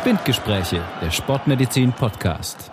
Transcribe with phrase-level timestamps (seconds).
[0.00, 2.70] Spindgespräche, der Sportmedizin Podcast.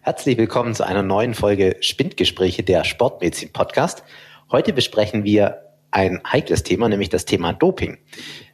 [0.00, 4.02] Herzlich willkommen zu einer neuen Folge Spindgespräche, der Sportmedizin Podcast.
[4.50, 5.58] Heute besprechen wir
[5.90, 7.98] ein heikles Thema, nämlich das Thema Doping.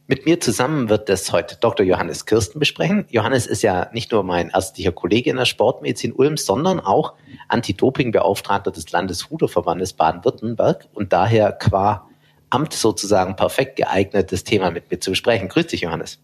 [0.07, 1.85] Mit mir zusammen wird das heute Dr.
[1.85, 3.05] Johannes Kirsten besprechen.
[3.07, 7.13] Johannes ist ja nicht nur mein ärztlicher Kollege in der Sportmedizin Ulm, sondern auch
[7.47, 12.09] Anti-Doping-Beauftragter des Landesruderverbandes Baden-Württemberg und daher qua
[12.49, 15.47] Amt sozusagen perfekt geeignet, das Thema mit mir zu besprechen.
[15.47, 16.19] Grüß dich, Johannes.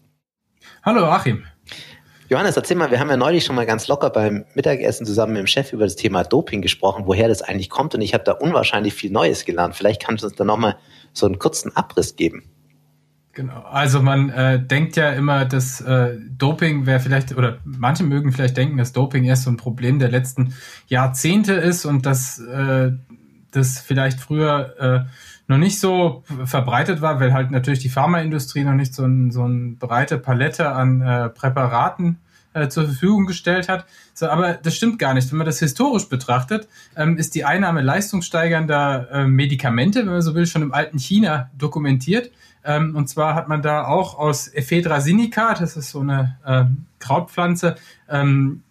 [0.82, 1.44] Hallo, Achim.
[2.28, 5.40] Johannes, erzähl mal, wir haben ja neulich schon mal ganz locker beim Mittagessen zusammen mit
[5.40, 8.32] dem Chef über das Thema Doping gesprochen, woher das eigentlich kommt und ich habe da
[8.32, 9.74] unwahrscheinlich viel Neues gelernt.
[9.74, 10.76] Vielleicht kannst du uns da nochmal
[11.12, 12.44] so einen kurzen Abriss geben.
[13.32, 18.32] Genau, also man äh, denkt ja immer, dass äh, Doping wäre vielleicht, oder manche mögen
[18.32, 20.54] vielleicht denken, dass Doping erst so ein Problem der letzten
[20.86, 22.92] Jahrzehnte ist und dass äh,
[23.52, 25.08] das vielleicht früher äh,
[25.48, 29.42] noch nicht so verbreitet war, weil halt natürlich die Pharmaindustrie noch nicht so, ein, so
[29.42, 32.18] eine breite Palette an äh, Präparaten
[32.52, 33.86] äh, zur Verfügung gestellt hat.
[34.12, 35.30] So, aber das stimmt gar nicht.
[35.30, 40.34] Wenn man das historisch betrachtet, ähm, ist die Einnahme leistungssteigernder äh, Medikamente, wenn man so
[40.34, 42.30] will, schon im alten China dokumentiert.
[42.64, 46.64] Ähm, und zwar hat man da auch aus Ephedra sinica, das ist so eine äh,
[46.98, 47.76] Krautpflanze,
[48.10, 48.62] ähm,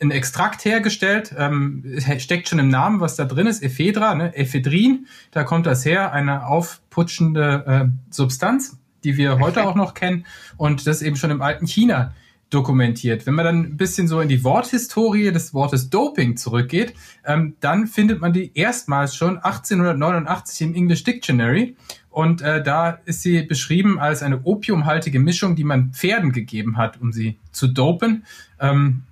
[0.00, 1.84] ein Extrakt hergestellt, ähm,
[2.18, 4.34] steckt schon im Namen, was da drin ist, Ephedra, ne?
[4.36, 10.26] Ephedrin, da kommt das her, eine aufputschende äh, Substanz, die wir heute auch noch kennen
[10.56, 12.12] und das eben schon im alten China
[12.50, 13.26] dokumentiert.
[13.26, 17.86] Wenn man dann ein bisschen so in die Worthistorie des Wortes Doping zurückgeht, ähm, dann
[17.86, 21.76] findet man die erstmals schon 1889 im English Dictionary
[22.10, 27.00] und äh, da ist sie beschrieben als eine opiumhaltige Mischung, die man Pferden gegeben hat,
[27.00, 28.24] um sie zu dopen.
[28.58, 29.02] Ähm,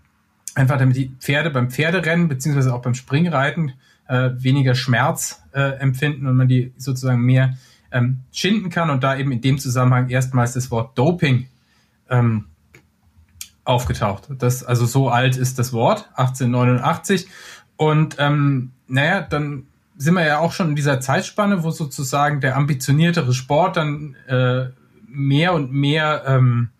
[0.58, 3.74] Einfach damit die Pferde beim Pferderennen beziehungsweise auch beim Springreiten
[4.08, 7.56] äh, weniger Schmerz äh, empfinden und man die sozusagen mehr
[7.92, 11.46] ähm, schinden kann und da eben in dem Zusammenhang erstmals das Wort Doping
[12.10, 12.46] ähm,
[13.62, 14.24] aufgetaucht.
[14.36, 17.28] Das, also so alt ist das Wort, 1889.
[17.76, 22.56] Und ähm, naja, dann sind wir ja auch schon in dieser Zeitspanne, wo sozusagen der
[22.56, 24.70] ambitioniertere Sport dann äh,
[25.06, 26.70] mehr und mehr ähm,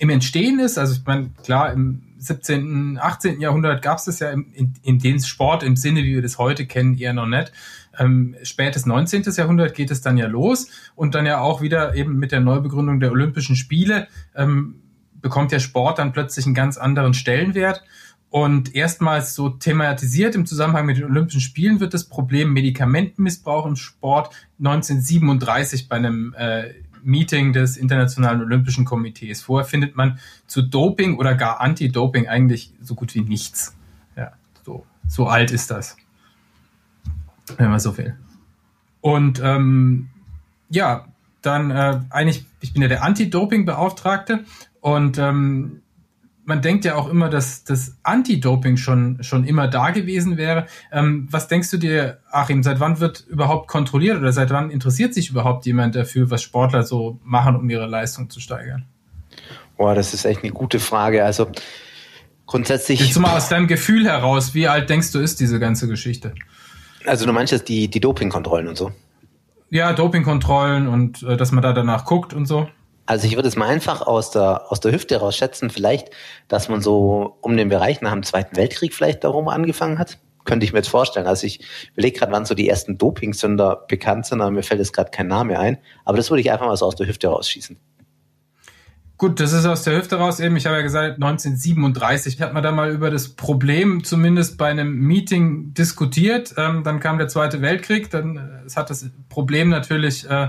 [0.00, 0.76] im Entstehen ist.
[0.76, 3.40] Also ich meine, klar, im 17., 18.
[3.40, 6.38] Jahrhundert gab es das ja in, in, in dem Sport im Sinne, wie wir das
[6.38, 7.52] heute kennen, eher noch nicht.
[7.98, 9.22] Ähm, spätes 19.
[9.36, 13.00] Jahrhundert geht es dann ja los und dann ja auch wieder eben mit der Neubegründung
[13.00, 14.82] der Olympischen Spiele ähm,
[15.14, 17.82] bekommt der Sport dann plötzlich einen ganz anderen Stellenwert.
[18.28, 23.76] Und erstmals so thematisiert im Zusammenhang mit den Olympischen Spielen wird das Problem Medikamentenmissbrauch im
[23.76, 26.74] Sport 1937 bei einem äh,
[27.06, 29.42] Meeting des Internationalen Olympischen Komitees.
[29.42, 33.76] Vorher findet man zu Doping oder gar Anti-Doping eigentlich so gut wie nichts.
[34.16, 34.32] Ja,
[34.64, 35.96] so, so alt ist das.
[37.56, 38.16] Wenn man so will.
[39.00, 40.08] Und ähm,
[40.68, 41.06] ja,
[41.42, 44.44] dann äh, eigentlich, ich bin ja der Anti-Doping-Beauftragte
[44.80, 45.82] und ähm,
[46.46, 50.66] man denkt ja auch immer, dass das Anti-Doping schon, schon immer da gewesen wäre.
[50.92, 55.12] Ähm, was denkst du dir, Achim, seit wann wird überhaupt kontrolliert oder seit wann interessiert
[55.12, 58.86] sich überhaupt jemand dafür, was Sportler so machen, um ihre Leistung zu steigern?
[59.76, 61.24] Boah, das ist echt eine gute Frage.
[61.24, 61.48] Also
[62.46, 63.00] grundsätzlich.
[63.00, 66.32] Jetzt mal aus deinem Gefühl heraus, wie alt denkst du ist diese ganze Geschichte?
[67.04, 68.92] Also du meinst jetzt die, die Dopingkontrollen und so?
[69.70, 72.68] Ja, Dopingkontrollen und äh, dass man da danach guckt und so.
[73.06, 76.10] Also ich würde es mal einfach aus der, aus der Hüfte heraus schätzen, vielleicht,
[76.48, 80.18] dass man so um den Bereich nach dem Zweiten Weltkrieg vielleicht darum angefangen hat.
[80.44, 81.26] Könnte ich mir jetzt vorstellen.
[81.26, 81.60] Also ich
[81.94, 85.28] überlege gerade, wann so die ersten Dopingsünder bekannt sind, aber mir fällt jetzt gerade kein
[85.28, 85.78] Name ein.
[86.04, 87.78] Aber das würde ich einfach mal so aus der Hüfte rausschießen.
[89.18, 90.56] Gut, das ist aus der Hüfte raus eben.
[90.56, 94.94] Ich habe ja gesagt, 1937 hat man da mal über das Problem zumindest bei einem
[94.94, 96.54] Meeting diskutiert.
[96.58, 98.10] Ähm, dann kam der Zweite Weltkrieg.
[98.10, 100.48] Dann äh, es hat das Problem natürlich äh,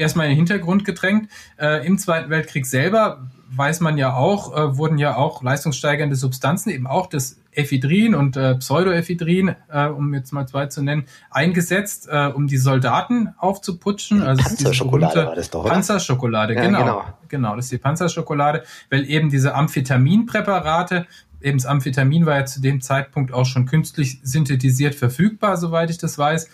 [0.00, 1.30] erstmal in den Hintergrund gedrängt.
[1.58, 6.70] Äh, Im Zweiten Weltkrieg selber weiß man ja auch, äh, wurden ja auch leistungssteigernde Substanzen,
[6.70, 12.08] eben auch das Ephedrin und äh, Pseudoephedrin, äh, um jetzt mal zwei zu nennen, eingesetzt,
[12.08, 14.22] äh, um die Soldaten aufzuputschen.
[14.22, 15.70] Also Panzerschokolade war das doch, oder?
[15.70, 17.04] Panzerschokolade, ja, genau, genau.
[17.28, 21.06] Genau, das ist die Panzerschokolade, weil eben diese Amphetaminpräparate
[21.40, 25.98] eben das Amphetamin war ja zu dem Zeitpunkt auch schon künstlich synthetisiert verfügbar, soweit ich
[25.98, 26.48] das weiß.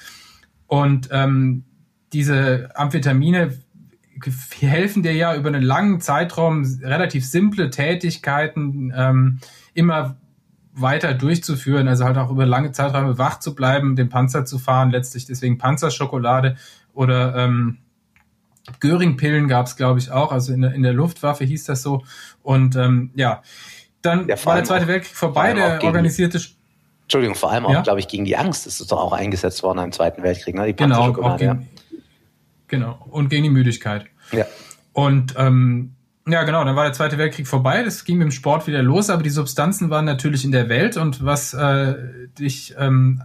[0.66, 1.64] Und ähm,
[2.12, 3.52] diese Amphetamine
[4.60, 9.40] helfen dir ja über einen langen Zeitraum relativ simple Tätigkeiten ähm,
[9.74, 10.16] immer
[10.72, 14.90] weiter durchzuführen, also halt auch über lange Zeiträume wach zu bleiben, den Panzer zu fahren,
[14.90, 16.56] letztlich deswegen Panzerschokolade
[16.92, 17.78] oder ähm,
[18.80, 22.04] Göring-Pillen gab es, glaube ich, auch, also in der, in der Luftwaffe hieß das so.
[22.42, 23.42] Und ähm, ja,
[24.02, 26.40] dann ja, war der Zweite Weltkrieg vorbei, der organisierte
[27.02, 27.82] Entschuldigung, vor allem auch, ja?
[27.82, 30.66] glaube ich, gegen die Angst ist es doch auch eingesetzt worden im Zweiten Weltkrieg, ne?
[30.66, 31.66] Die genau, auch gegen, ja.
[32.68, 33.06] Genau.
[33.10, 34.06] Und gegen die Müdigkeit.
[34.32, 34.44] Ja.
[34.92, 35.94] Und ähm,
[36.26, 39.10] Ja, genau, dann war der Zweite Weltkrieg vorbei, das ging mit dem Sport wieder los,
[39.10, 41.94] aber die Substanzen waren natürlich in der Welt und was äh,
[42.36, 43.22] dich ähm,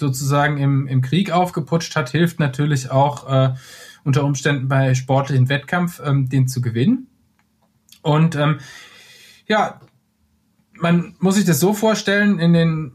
[0.00, 3.54] sozusagen im, im Krieg aufgeputscht hat, hilft natürlich auch äh,
[4.04, 7.08] unter Umständen bei sportlichen Wettkampf, ähm, den zu gewinnen.
[8.02, 8.58] Und ähm,
[9.46, 9.80] ja,
[10.74, 12.92] man muss sich das so vorstellen, in den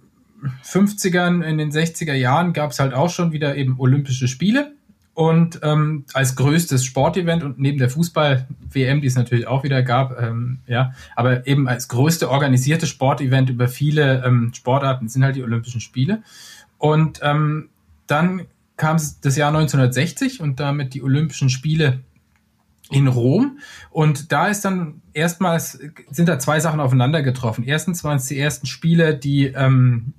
[0.64, 4.74] 50ern, in den 60er Jahren gab es halt auch schon wieder eben Olympische Spiele.
[5.18, 10.22] Und ähm, als größtes Sportevent und neben der Fußball-WM, die es natürlich auch wieder gab,
[10.22, 15.42] ähm, ja, aber eben als größte organisierte Sportevent über viele ähm, Sportarten sind halt die
[15.42, 16.22] Olympischen Spiele.
[16.78, 17.70] Und ähm,
[18.06, 22.02] dann kam das Jahr 1960 und damit die Olympischen Spiele
[22.92, 23.58] in Rom.
[23.90, 25.80] Und da ist dann erstmals,
[26.12, 27.64] sind da zwei Sachen aufeinander getroffen.
[27.64, 30.14] Erstens waren es die ersten Spiele, die ähm,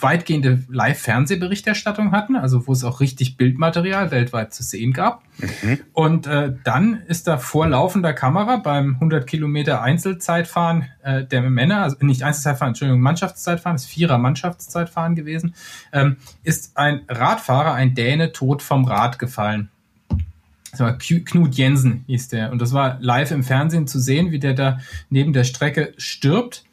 [0.00, 5.22] weitgehende Live-Fernsehberichterstattung hatten, also wo es auch richtig Bildmaterial weltweit zu sehen gab.
[5.38, 5.80] Mhm.
[5.92, 11.82] Und äh, dann ist da vor laufender Kamera beim 100 Kilometer Einzelzeitfahren äh, der Männer,
[11.82, 15.54] also nicht Einzelzeitfahren, Entschuldigung, Mannschaftszeitfahren, ist Vierer Mannschaftszeitfahren gewesen,
[15.92, 19.70] ähm, ist ein Radfahrer, ein Däne, tot vom Rad gefallen.
[20.70, 22.52] Das war Knut Jensen hieß der.
[22.52, 24.78] Und das war live im Fernsehen zu sehen, wie der da
[25.08, 26.64] neben der Strecke stirbt.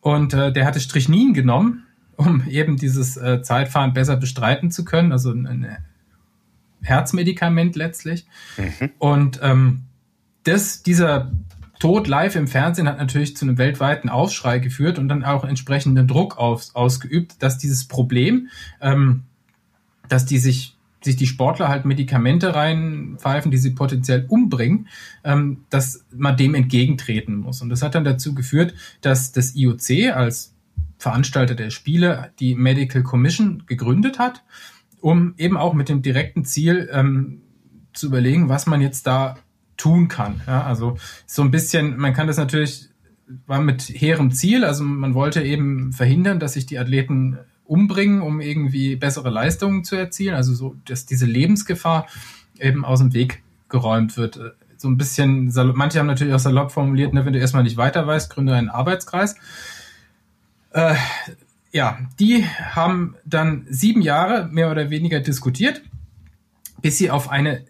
[0.00, 1.85] Und äh, der hatte Strichnin genommen
[2.16, 5.12] um eben dieses äh, Zeitfahren besser bestreiten zu können.
[5.12, 5.76] Also ein, ein
[6.82, 8.26] Herzmedikament letztlich.
[8.56, 8.90] Mhm.
[8.98, 9.82] Und ähm,
[10.44, 11.32] das, dieser
[11.78, 16.08] Tod live im Fernsehen hat natürlich zu einem weltweiten Aufschrei geführt und dann auch entsprechenden
[16.08, 18.48] Druck auf, ausgeübt, dass dieses Problem,
[18.80, 19.24] ähm,
[20.08, 20.76] dass die sich
[21.06, 24.88] sich die Sportler halt Medikamente reinpfeifen, die sie potenziell umbringen,
[25.24, 27.62] ähm, dass man dem entgegentreten muss.
[27.62, 30.55] Und das hat dann dazu geführt, dass das IOC als
[30.98, 34.44] Veranstalter der Spiele die Medical Commission gegründet hat,
[35.00, 37.42] um eben auch mit dem direkten Ziel ähm,
[37.92, 39.36] zu überlegen, was man jetzt da
[39.76, 40.40] tun kann.
[40.46, 40.96] Ja, also
[41.26, 42.88] so ein bisschen, man kann das natürlich,
[43.46, 48.40] war mit hehrem Ziel, also man wollte eben verhindern, dass sich die Athleten umbringen, um
[48.40, 52.06] irgendwie bessere Leistungen zu erzielen, also so, dass diese Lebensgefahr
[52.58, 54.40] eben aus dem Weg geräumt wird.
[54.76, 58.06] So ein bisschen, manche haben natürlich auch salopp formuliert, ne, wenn du erstmal nicht weiter
[58.06, 59.36] weißt, gründe einen Arbeitskreis.
[60.76, 60.94] Äh,
[61.72, 65.80] ja, die haben dann sieben Jahre mehr oder weniger diskutiert,
[66.82, 67.64] bis sie auf eine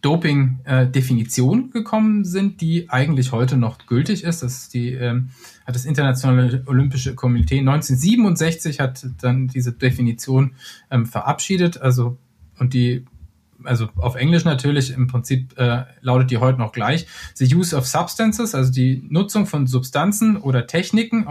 [0.00, 4.44] Doping-Definition gekommen sind, die eigentlich heute noch gültig ist.
[4.44, 5.30] Das ist die, ähm,
[5.66, 10.52] hat das Internationale Olympische Komitee 1967 hat dann diese Definition
[10.92, 11.80] ähm, verabschiedet.
[11.80, 12.16] Also
[12.60, 13.04] und die
[13.64, 17.06] also auf Englisch natürlich, im Prinzip äh, lautet die heute noch gleich.
[17.34, 21.26] The use of substances, also die Nutzung von Substanzen oder Techniken,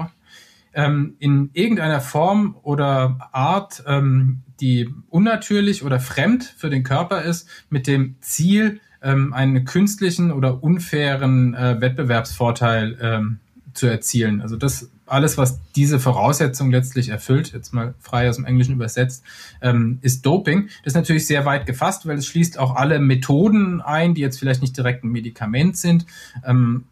[0.75, 7.49] ähm, in irgendeiner Form oder Art, ähm, die unnatürlich oder fremd für den Körper ist,
[7.69, 13.39] mit dem Ziel, ähm, einen künstlichen oder unfairen äh, Wettbewerbsvorteil ähm,
[13.73, 14.41] zu erzielen.
[14.41, 19.23] Also das alles, was diese Voraussetzung letztlich erfüllt, jetzt mal frei aus dem Englischen übersetzt,
[19.61, 20.67] ähm, ist Doping.
[20.83, 24.39] Das ist natürlich sehr weit gefasst, weil es schließt auch alle Methoden ein, die jetzt
[24.39, 26.05] vielleicht nicht direkt ein Medikament sind.
[26.43, 26.85] Ähm,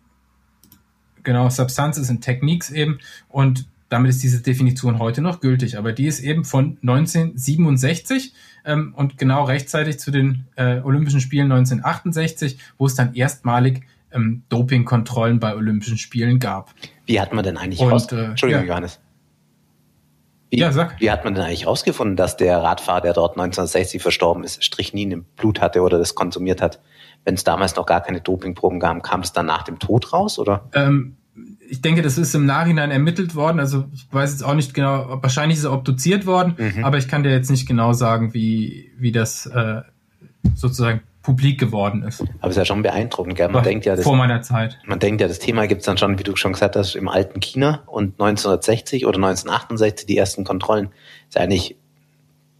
[1.24, 3.00] genau, Substances und Techniques eben.
[3.30, 8.34] Und damit ist diese Definition heute noch gültig, aber die ist eben von 1967
[8.66, 14.42] ähm, und genau rechtzeitig zu den äh, Olympischen Spielen 1968, wo es dann erstmalig ähm,
[14.50, 16.74] Dopingkontrollen bei Olympischen Spielen gab.
[17.06, 18.70] Wie hat man denn eigentlich und, raus äh, Entschuldigung, ja.
[18.70, 19.00] Johannes.
[20.50, 21.00] Wie, ja, sag.
[21.00, 25.12] wie hat man denn eigentlich rausgefunden, dass der Radfahrer, der dort 1960 verstorben ist, Strichnin
[25.12, 26.80] im Blut hatte oder das konsumiert hat?
[27.26, 30.40] Wenn es damals noch gar keine Dopingproben gab, kam es dann nach dem Tod raus,
[30.40, 30.68] oder?
[30.74, 31.18] Ähm,
[31.68, 33.60] ich denke, das ist im Nachhinein ermittelt worden.
[33.60, 36.84] Also ich weiß jetzt auch nicht genau, wahrscheinlich ist er obduziert worden, mhm.
[36.84, 39.82] aber ich kann dir jetzt nicht genau sagen, wie, wie das äh,
[40.54, 42.22] sozusagen publik geworden ist.
[42.22, 43.48] Aber es ist ja schon beeindruckend, gell?
[43.48, 44.78] Man War denkt ja, das, vor meiner Zeit.
[44.86, 47.08] Man denkt ja, das Thema gibt es dann schon, wie du schon gesagt hast, im
[47.08, 50.90] alten China und 1960 oder 1968 die ersten Kontrollen.
[51.30, 51.78] Ist eigentlich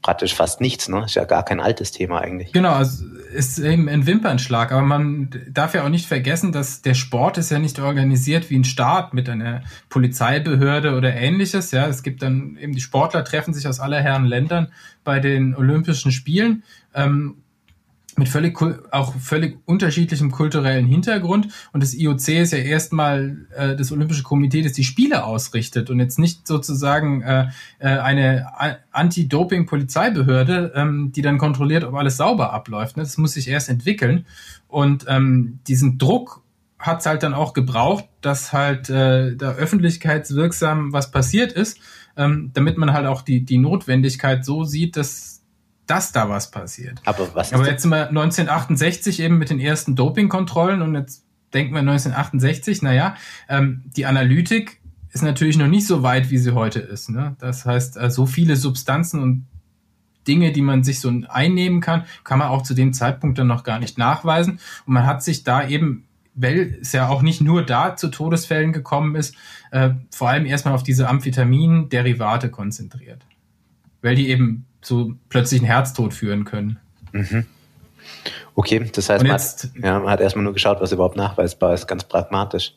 [0.04, 1.06] praktisch fast nichts, ne?
[1.06, 2.52] Ist ja gar kein altes Thema eigentlich.
[2.52, 6.94] Genau, also ist eben ein Wimpernschlag, aber man darf ja auch nicht vergessen, dass der
[6.94, 11.72] Sport ist ja nicht organisiert wie ein Staat mit einer Polizeibehörde oder ähnliches.
[11.72, 14.68] Ja, es gibt dann eben die Sportler treffen sich aus aller Herren Ländern
[15.04, 16.64] bei den Olympischen Spielen.
[16.94, 17.43] Ähm,
[18.18, 18.60] mit völlig
[18.92, 24.62] auch völlig unterschiedlichem kulturellen Hintergrund und das IOC ist ja erstmal äh, das Olympische Komitee,
[24.62, 27.48] das die Spiele ausrichtet und jetzt nicht sozusagen äh,
[27.80, 28.48] äh eine
[28.92, 32.98] Anti-Doping-Polizeibehörde, ähm, die dann kontrolliert, ob alles sauber abläuft.
[32.98, 33.04] Ne?
[33.04, 34.26] Das muss sich erst entwickeln
[34.68, 36.42] und ähm, diesen Druck
[36.80, 41.80] hat es halt dann auch gebraucht, dass halt äh, da öffentlichkeitswirksam was passiert ist,
[42.18, 45.33] ähm, damit man halt auch die die Notwendigkeit so sieht, dass
[45.88, 47.02] dass da was passiert.
[47.06, 51.74] Aber was Aber jetzt sind wir 1968 eben mit den ersten Dopingkontrollen und jetzt denken
[51.74, 53.16] wir 1968, naja,
[53.50, 54.80] ähm, die Analytik
[55.12, 57.10] ist natürlich noch nicht so weit, wie sie heute ist.
[57.10, 57.36] Ne?
[57.40, 59.46] Das heißt, äh, so viele Substanzen und
[60.28, 63.64] Dinge, die man sich so einnehmen kann, kann man auch zu dem Zeitpunkt dann noch
[63.64, 64.60] gar nicht nachweisen.
[64.86, 68.72] Und man hat sich da eben, weil es ja auch nicht nur da zu Todesfällen
[68.72, 69.36] gekommen ist,
[69.72, 73.26] äh, vor allem erstmal auf diese Amphetamin-Derivate konzentriert.
[74.02, 76.80] Weil die eben zu plötzlich einen Herztod führen können.
[77.12, 77.46] Mhm.
[78.56, 81.88] Okay, das heißt, man, hat, ja, man hat erstmal nur geschaut, was überhaupt nachweisbar ist,
[81.88, 82.76] ganz pragmatisch.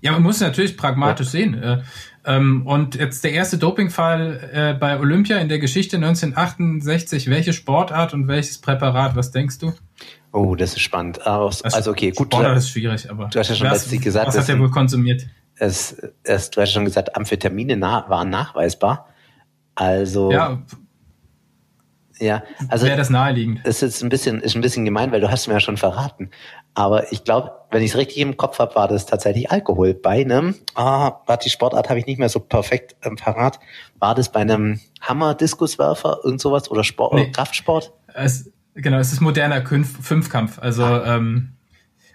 [0.00, 1.30] Ja, man muss natürlich pragmatisch ja.
[1.30, 1.62] sehen.
[1.62, 1.82] Äh,
[2.24, 7.30] ähm, und jetzt der erste Dopingfall äh, bei Olympia in der Geschichte 1968.
[7.30, 9.14] Welche Sportart und welches Präparat?
[9.14, 9.72] Was denkst du?
[10.32, 11.24] Oh, das ist spannend.
[11.24, 12.32] Also, also okay, gut.
[12.32, 15.26] Sportart ist schwierig, aber du hast ja schon was, gesagt, was hat er wohl konsumiert?
[15.54, 19.08] Es, es, du hast ja schon gesagt, Amphetamine nah, waren nachweisbar.
[19.76, 20.62] Also ja,
[22.18, 23.60] ja, also wäre das naheliegend.
[23.64, 25.76] Das ist jetzt ein bisschen, ist ein bisschen gemein, weil du hast mir ja schon
[25.76, 26.30] verraten.
[26.74, 29.94] Aber ich glaube, wenn ich es richtig im Kopf habe, war das tatsächlich Alkohol.
[29.94, 33.58] Bei einem, ah, warte, die Sportart habe ich nicht mehr so perfekt ähm, parat.
[33.98, 37.22] War das bei einem Hammer-Diskuswerfer, irgend sowas oder Sport nee.
[37.22, 37.92] oder Kraftsport?
[38.14, 40.58] Es, genau, es ist moderner Fünf Fünfkampf.
[40.58, 41.16] Also ah.
[41.16, 41.52] ähm,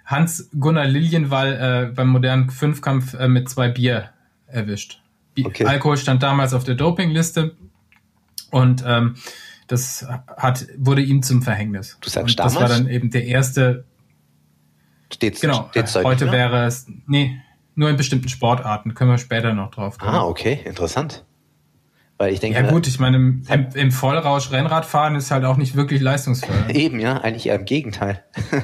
[0.05, 4.09] Hans Gunnar Lilienwall äh, beim modernen Fünfkampf äh, mit zwei Bier
[4.47, 5.01] erwischt.
[5.39, 5.65] Okay.
[5.65, 7.55] Alkohol stand damals auf der Dopingliste
[8.51, 9.15] und ähm,
[9.71, 10.05] das
[10.37, 11.97] hat, wurde ihm zum Verhängnis.
[12.01, 12.71] Du sagst und das damals?
[12.71, 13.85] war dann eben der erste.
[15.13, 15.67] Steht's, genau.
[15.71, 17.37] Steht's heute wäre es, nee,
[17.75, 18.93] nur in bestimmten Sportarten.
[18.93, 20.13] Können wir später noch drauf kommen.
[20.13, 21.25] Ah, okay, interessant.
[22.17, 25.75] Weil ich denke, ja gut, ich meine, im, im, Vollrausch Rennradfahren ist halt auch nicht
[25.75, 26.55] wirklich leistungsvoll.
[26.69, 28.23] Eben, ja, eigentlich eher im Gegenteil.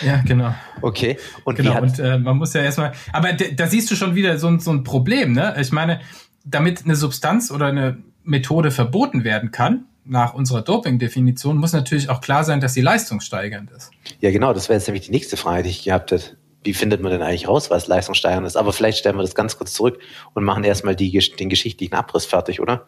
[0.00, 0.54] Ja, genau.
[0.80, 1.18] Okay.
[1.44, 4.58] Und, genau, und äh, man muss ja erstmal, aber da siehst du schon wieder so,
[4.58, 5.54] so ein Problem, ne?
[5.60, 6.00] Ich meine,
[6.46, 12.20] damit eine Substanz oder eine Methode verboten werden kann, nach unserer Doping-Definition muss natürlich auch
[12.20, 13.90] klar sein, dass sie leistungssteigernd ist.
[14.20, 16.36] Ja, genau, das wäre jetzt nämlich die nächste Frage, die ich gehabt hätte.
[16.64, 18.56] Wie findet man denn eigentlich raus, was leistungssteigernd ist?
[18.56, 19.98] Aber vielleicht stellen wir das ganz kurz zurück
[20.34, 22.86] und machen erstmal die, den geschichtlichen Abriss fertig, oder?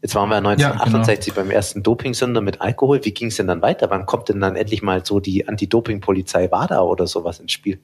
[0.00, 1.46] Jetzt waren wir 1968 ja, genau.
[1.46, 3.04] beim ersten Dopingsünder mit Alkohol.
[3.04, 3.88] Wie ging es denn dann weiter?
[3.90, 7.78] Wann kommt denn dann endlich mal so die Anti-Doping-Polizei WADA oder sowas ins Spiel?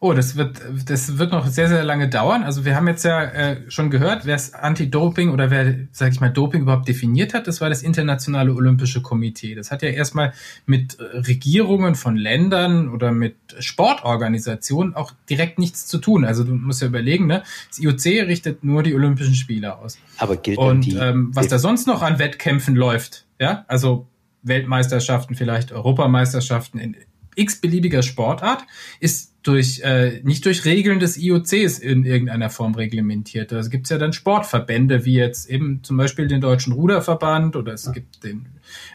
[0.00, 2.42] Oh, das wird, das wird noch sehr, sehr lange dauern.
[2.42, 6.20] Also wir haben jetzt ja äh, schon gehört, wer es Anti-Doping oder wer, sag ich
[6.20, 9.54] mal, Doping überhaupt definiert hat, das war das Internationale Olympische Komitee.
[9.54, 10.32] Das hat ja erstmal
[10.66, 16.24] mit äh, Regierungen von Ländern oder mit Sportorganisationen auch direkt nichts zu tun.
[16.24, 17.42] Also du musst ja überlegen, ne?
[17.68, 19.98] Das IOC richtet nur die Olympischen Spiele aus.
[20.18, 24.06] Aber gilt Und die, ähm, was da sonst noch an Wettkämpfen läuft, ja, also
[24.42, 26.96] Weltmeisterschaften, vielleicht Europameisterschaften in
[27.36, 28.64] x-beliebiger Sportart,
[29.00, 33.52] ist durch äh, nicht durch Regeln des IOCs in irgendeiner Form reglementiert.
[33.52, 37.74] Also gibt es ja dann Sportverbände, wie jetzt eben zum Beispiel den Deutschen Ruderverband oder
[37.74, 38.46] es gibt den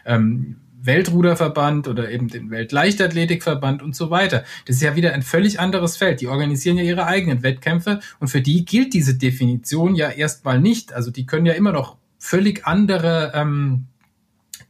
[0.04, 4.44] ähm, Weltruderverband oder eben den Weltleichtathletikverband und so weiter.
[4.66, 6.20] Das ist ja wieder ein völlig anderes Feld.
[6.20, 10.92] Die organisieren ja ihre eigenen Wettkämpfe und für die gilt diese Definition ja erstmal nicht.
[10.92, 13.86] Also die können ja immer noch völlig andere ähm,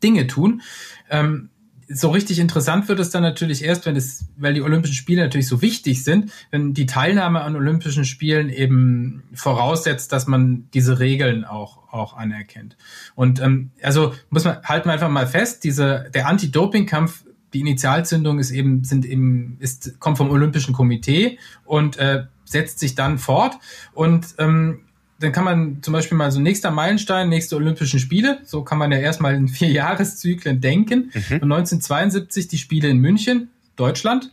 [0.03, 0.63] Dinge tun.
[1.11, 1.50] Ähm,
[1.93, 5.49] so richtig interessant wird es dann natürlich erst, wenn es, weil die Olympischen Spiele natürlich
[5.49, 11.45] so wichtig sind, wenn die Teilnahme an Olympischen Spielen eben voraussetzt, dass man diese Regeln
[11.45, 12.77] auch auch anerkennt.
[13.17, 18.39] Und ähm, also muss man halten wir einfach mal fest, diese der Anti-Doping-Kampf die Initialzündung
[18.39, 23.59] ist eben, sind eben, ist, kommt vom Olympischen Komitee und äh, setzt sich dann fort.
[23.93, 24.85] Und ähm,
[25.21, 28.91] dann kann man zum Beispiel mal so nächster Meilenstein, nächste Olympischen Spiele, so kann man
[28.91, 31.11] ja erstmal in vier Jahreszyklen denken.
[31.15, 31.37] Mhm.
[31.37, 34.33] Und 1972 die Spiele in München, Deutschland.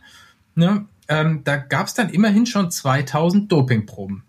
[0.54, 4.24] Ne, ähm, da gab es dann immerhin schon 2000 Dopingproben.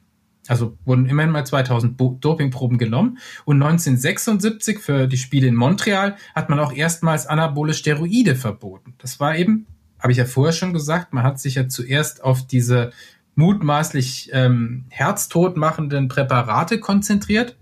[0.47, 3.19] Also wurden immerhin mal 2000 Bo Dopingproben genommen.
[3.45, 8.95] Und 1976 für die Spiele in Montreal hat man auch erstmals anabole Steroide verboten.
[8.97, 9.65] Das war eben,
[9.99, 12.91] habe ich ja vorher schon gesagt, man hat sich ja zuerst auf diese
[13.39, 17.55] mutmaßlich ähm, herztot machenden Präparate konzentriert.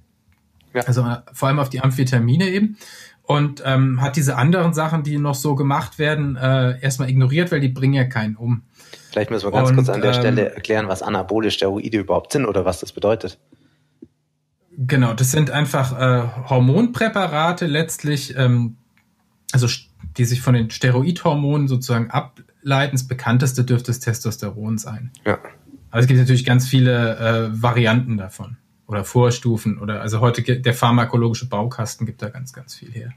[0.74, 0.81] Ja.
[0.81, 2.77] Also äh, vor allem auf die Amphetamine eben.
[3.24, 7.60] Und ähm, hat diese anderen Sachen, die noch so gemacht werden, äh, erstmal ignoriert, weil
[7.60, 8.63] die bringen ja keinen um.
[9.12, 12.31] Vielleicht müssen wir ganz Und, kurz an der ähm, Stelle erklären, was anabole Steroide überhaupt
[12.31, 13.38] sind oder was das bedeutet.
[14.77, 18.77] Genau, das sind einfach äh, Hormonpräparate letztlich, ähm,
[19.51, 19.67] also
[20.17, 22.93] die sich von den Steroidhormonen sozusagen ableiten.
[22.93, 25.12] Das bekannteste dürfte das Testosteron sein.
[25.25, 25.39] Ja.
[25.98, 30.74] Aber es gibt natürlich ganz viele äh, Varianten davon oder Vorstufen oder also heute der
[30.75, 33.13] pharmakologische Baukasten gibt da ganz, ganz viel her.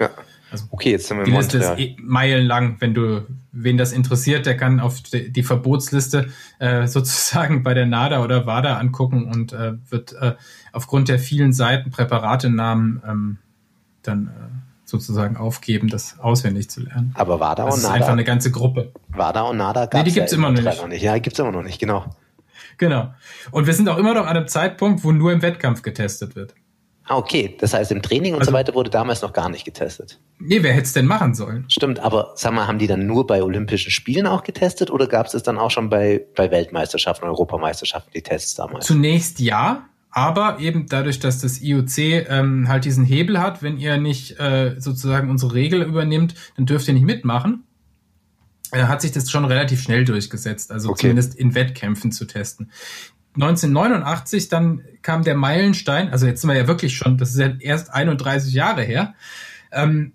[0.00, 0.10] Ja.
[0.50, 2.80] Also okay, jetzt sind wir die Liste ist eh meilenlang.
[2.80, 7.86] Wenn du, wen das interessiert, der kann auf die, die Verbotsliste äh, sozusagen bei der
[7.86, 10.34] NADA oder WADA angucken und äh, wird äh,
[10.72, 13.38] aufgrund der vielen Seiten Präparatenamen ähm,
[14.02, 17.12] dann äh, sozusagen aufgeben, das auswendig zu lernen.
[17.14, 17.94] Aber WADA das und ist NADA.
[17.96, 18.92] einfach eine ganze Gruppe.
[19.08, 20.78] WADA und NADA Nee, die gibt's ja immer noch nicht.
[20.80, 21.02] noch nicht.
[21.02, 22.06] Ja, gibt's immer noch nicht, genau.
[22.78, 23.12] Genau.
[23.50, 26.54] Und wir sind auch immer noch an einem Zeitpunkt, wo nur im Wettkampf getestet wird.
[27.10, 27.56] Ah, okay.
[27.58, 30.20] Das heißt, im Training und Also- so weiter wurde damals noch gar nicht getestet.
[30.38, 31.64] Nee, wer hätte es denn machen sollen?
[31.68, 35.26] Stimmt, aber sag mal, haben die dann nur bei Olympischen Spielen auch getestet oder gab
[35.26, 38.86] es es dann auch schon bei, bei Weltmeisterschaften, Europameisterschaften, die Tests damals?
[38.86, 39.86] Zunächst ja,
[40.18, 41.98] aber eben dadurch, dass das IOC
[42.28, 46.88] ähm, halt diesen Hebel hat, wenn ihr nicht äh, sozusagen unsere Regel übernimmt, dann dürft
[46.88, 47.62] ihr nicht mitmachen.
[48.72, 51.02] Äh, hat sich das schon relativ schnell durchgesetzt, also Okay.
[51.02, 52.70] zumindest in Wettkämpfen zu testen.
[53.34, 57.52] 1989 dann kam der Meilenstein, also jetzt sind wir ja wirklich schon, das ist ja
[57.60, 59.14] erst 31 Jahre her,
[59.70, 60.12] ähm,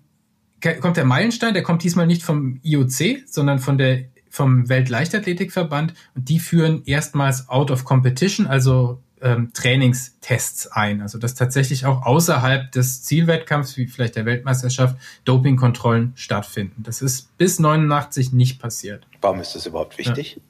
[0.80, 6.28] kommt der Meilenstein, der kommt diesmal nicht vom IOC, sondern von der vom Weltleichtathletikverband und
[6.28, 12.70] die führen erstmals out of competition, also ähm, Trainingstests ein, also dass tatsächlich auch außerhalb
[12.70, 16.82] des Zielwettkampfs, wie vielleicht der Weltmeisterschaft, Dopingkontrollen stattfinden.
[16.82, 19.06] Das ist bis 89 nicht passiert.
[19.22, 20.40] Warum ist das überhaupt wichtig?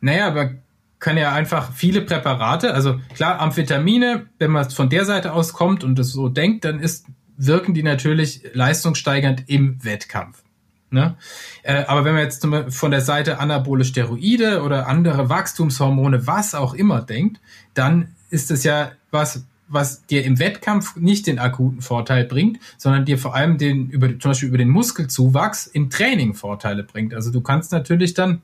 [0.00, 0.54] Naja, aber
[0.98, 5.84] kann ja einfach viele Präparate, also klar, Amphetamine, wenn man von der Seite aus kommt
[5.84, 7.06] und das so denkt, dann ist,
[7.36, 10.42] wirken die natürlich leistungssteigernd im Wettkampf.
[10.90, 11.14] Ne?
[11.62, 16.54] Äh, aber wenn man jetzt zum von der Seite anabole Steroide oder andere Wachstumshormone, was
[16.54, 17.40] auch immer denkt,
[17.74, 23.04] dann ist es ja was, was dir im Wettkampf nicht den akuten Vorteil bringt, sondern
[23.04, 27.14] dir vor allem den, über, zum Beispiel über den Muskelzuwachs im Training Vorteile bringt.
[27.14, 28.42] Also du kannst natürlich dann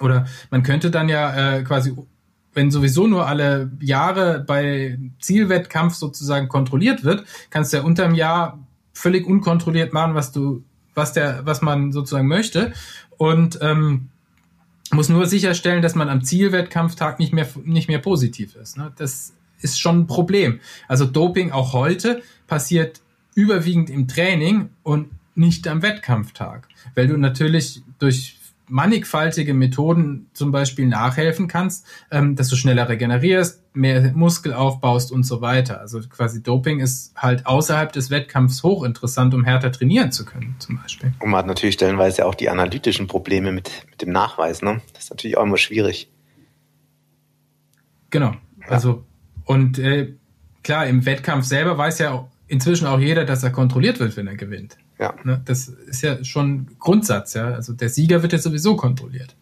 [0.00, 1.94] oder man könnte dann ja äh, quasi,
[2.54, 8.58] wenn sowieso nur alle Jahre bei Zielwettkampf sozusagen kontrolliert wird, kannst du ja unterm Jahr
[8.92, 10.64] völlig unkontrolliert machen, was du,
[10.96, 12.72] was der, was man sozusagen möchte.
[13.16, 14.08] Und ähm,
[14.90, 18.76] muss nur sicherstellen, dass man am Zielwettkampftag nicht mehr, nicht mehr positiv ist.
[18.76, 18.92] Ne?
[18.96, 20.60] Das ist schon ein Problem.
[20.88, 23.00] Also Doping auch heute passiert
[23.34, 30.86] überwiegend im Training und nicht am Wettkampftag, weil du natürlich durch mannigfaltige Methoden zum Beispiel
[30.86, 35.80] nachhelfen kannst, ähm, dass du schneller regenerierst, mehr Muskel aufbaust und so weiter.
[35.80, 40.80] Also quasi Doping ist halt außerhalb des Wettkampfs hochinteressant, um härter trainieren zu können, zum
[40.80, 41.12] Beispiel.
[41.20, 44.62] Und man hat natürlich stellenweise auch die analytischen Probleme mit, mit dem Nachweis.
[44.62, 44.80] Ne?
[44.94, 46.10] Das ist natürlich auch immer schwierig.
[48.10, 48.32] Genau.
[48.68, 49.04] Also
[49.44, 50.14] und äh,
[50.62, 54.36] klar, im Wettkampf selber weiß ja inzwischen auch jeder, dass er kontrolliert wird, wenn er
[54.36, 54.76] gewinnt.
[54.98, 55.14] Ja.
[55.24, 55.40] Ne?
[55.44, 57.50] Das ist ja schon Grundsatz, ja.
[57.50, 59.36] Also der Sieger wird ja sowieso kontrolliert.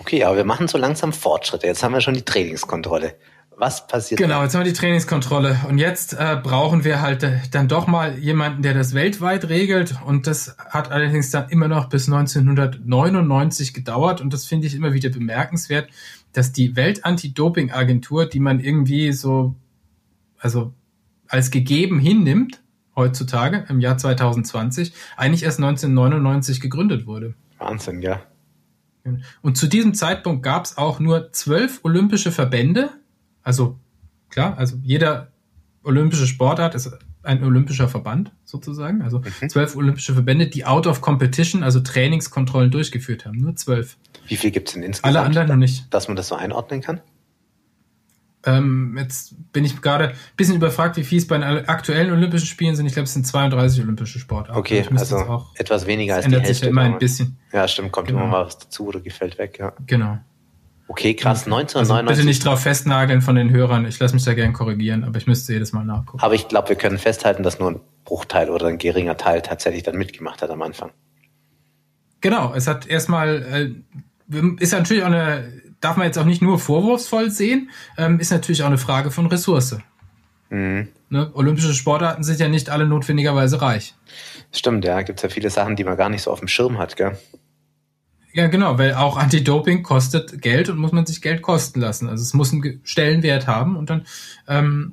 [0.00, 1.66] Okay, aber wir machen so langsam Fortschritte.
[1.66, 3.14] Jetzt haben wir schon die Trainingskontrolle.
[3.58, 4.20] Was passiert?
[4.20, 7.88] Genau, jetzt haben wir die Trainingskontrolle und jetzt äh, brauchen wir halt äh, dann doch
[7.88, 13.74] mal jemanden, der das weltweit regelt und das hat allerdings dann immer noch bis 1999
[13.74, 15.90] gedauert und das finde ich immer wieder bemerkenswert,
[16.32, 19.56] dass die Welt-Anti-Doping-Agentur, die man irgendwie so,
[20.38, 20.72] also
[21.26, 22.60] als gegeben hinnimmt,
[22.94, 27.34] heutzutage im Jahr 2020, eigentlich erst 1999 gegründet wurde.
[27.58, 28.22] Wahnsinn, ja.
[29.42, 32.90] Und zu diesem Zeitpunkt gab es auch nur zwölf olympische Verbände.
[33.48, 33.78] Also
[34.28, 35.32] klar, also jeder
[35.82, 36.90] olympische Sportart ist
[37.22, 39.00] ein olympischer Verband sozusagen.
[39.00, 43.38] Also zwölf olympische Verbände, die out of competition, also Trainingskontrollen durchgeführt haben.
[43.38, 43.96] Nur zwölf.
[44.26, 45.16] Wie viel gibt es denn insgesamt?
[45.16, 45.86] Alle anderen noch nicht.
[45.94, 47.00] Dass man das so einordnen kann?
[48.44, 52.46] Ähm, jetzt bin ich gerade ein bisschen überfragt, wie viel es bei den aktuellen Olympischen
[52.46, 52.84] Spielen sind.
[52.86, 54.58] Ich glaube, es sind 32 olympische Sportarten.
[54.58, 56.66] Okay, also etwas weniger als die ändert sich Hälfte.
[56.66, 57.38] ja immer ein bisschen.
[57.52, 58.20] Ja, stimmt, kommt Genau.
[58.20, 59.72] immer mal was dazu oder gefällt weg, ja.
[59.86, 60.18] Genau.
[60.90, 62.16] Okay, krass, Also 1999.
[62.16, 63.84] bitte nicht drauf festnageln von den Hörern.
[63.84, 66.22] Ich lasse mich da gern korrigieren, aber ich müsste jedes Mal nachgucken.
[66.22, 69.82] aber ich glaube, wir können festhalten, dass nur ein Bruchteil oder ein geringer Teil tatsächlich
[69.82, 70.90] dann mitgemacht hat am Anfang.
[72.22, 73.74] Genau, es hat erstmal,
[74.30, 78.30] äh, ist natürlich auch eine, darf man jetzt auch nicht nur vorwurfsvoll sehen, ähm, ist
[78.32, 79.78] natürlich auch eine Frage von Ressource.
[80.48, 80.88] Mhm.
[81.10, 81.30] Ne?
[81.34, 83.94] Olympische Sportarten sind ja nicht alle notwendigerweise reich.
[84.52, 86.78] Stimmt, ja, gibt es ja viele Sachen, die man gar nicht so auf dem Schirm
[86.78, 87.18] hat, gell?
[88.38, 92.08] Ja, genau, weil auch Anti-Doping kostet Geld und muss man sich Geld kosten lassen.
[92.08, 94.06] Also es muss einen Stellenwert haben und dann,
[94.46, 94.92] ähm,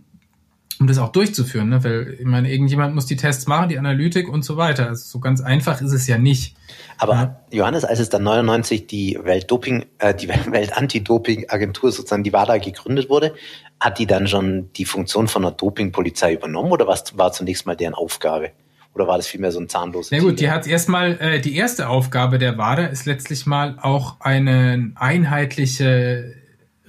[0.80, 1.84] um das auch durchzuführen, ne?
[1.84, 4.88] weil ich meine, irgendjemand muss die Tests machen, die Analytik und so weiter.
[4.88, 6.56] Also so ganz einfach ist es ja nicht.
[6.98, 7.42] Aber Ja.
[7.52, 13.36] Johannes, als es dann 99 die Weltdoping, äh, die Welt-Anti-Doping-Agentur sozusagen, die WADA gegründet wurde,
[13.80, 17.76] hat die dann schon die Funktion von einer Dopingpolizei übernommen oder was war zunächst mal
[17.76, 18.54] deren Aufgabe?
[18.96, 21.90] Oder war das vielmehr so ein zahnloses Na gut, die hat erstmal, äh, die erste
[21.90, 26.34] Aufgabe der WADA ist letztlich mal auch ein einheitliche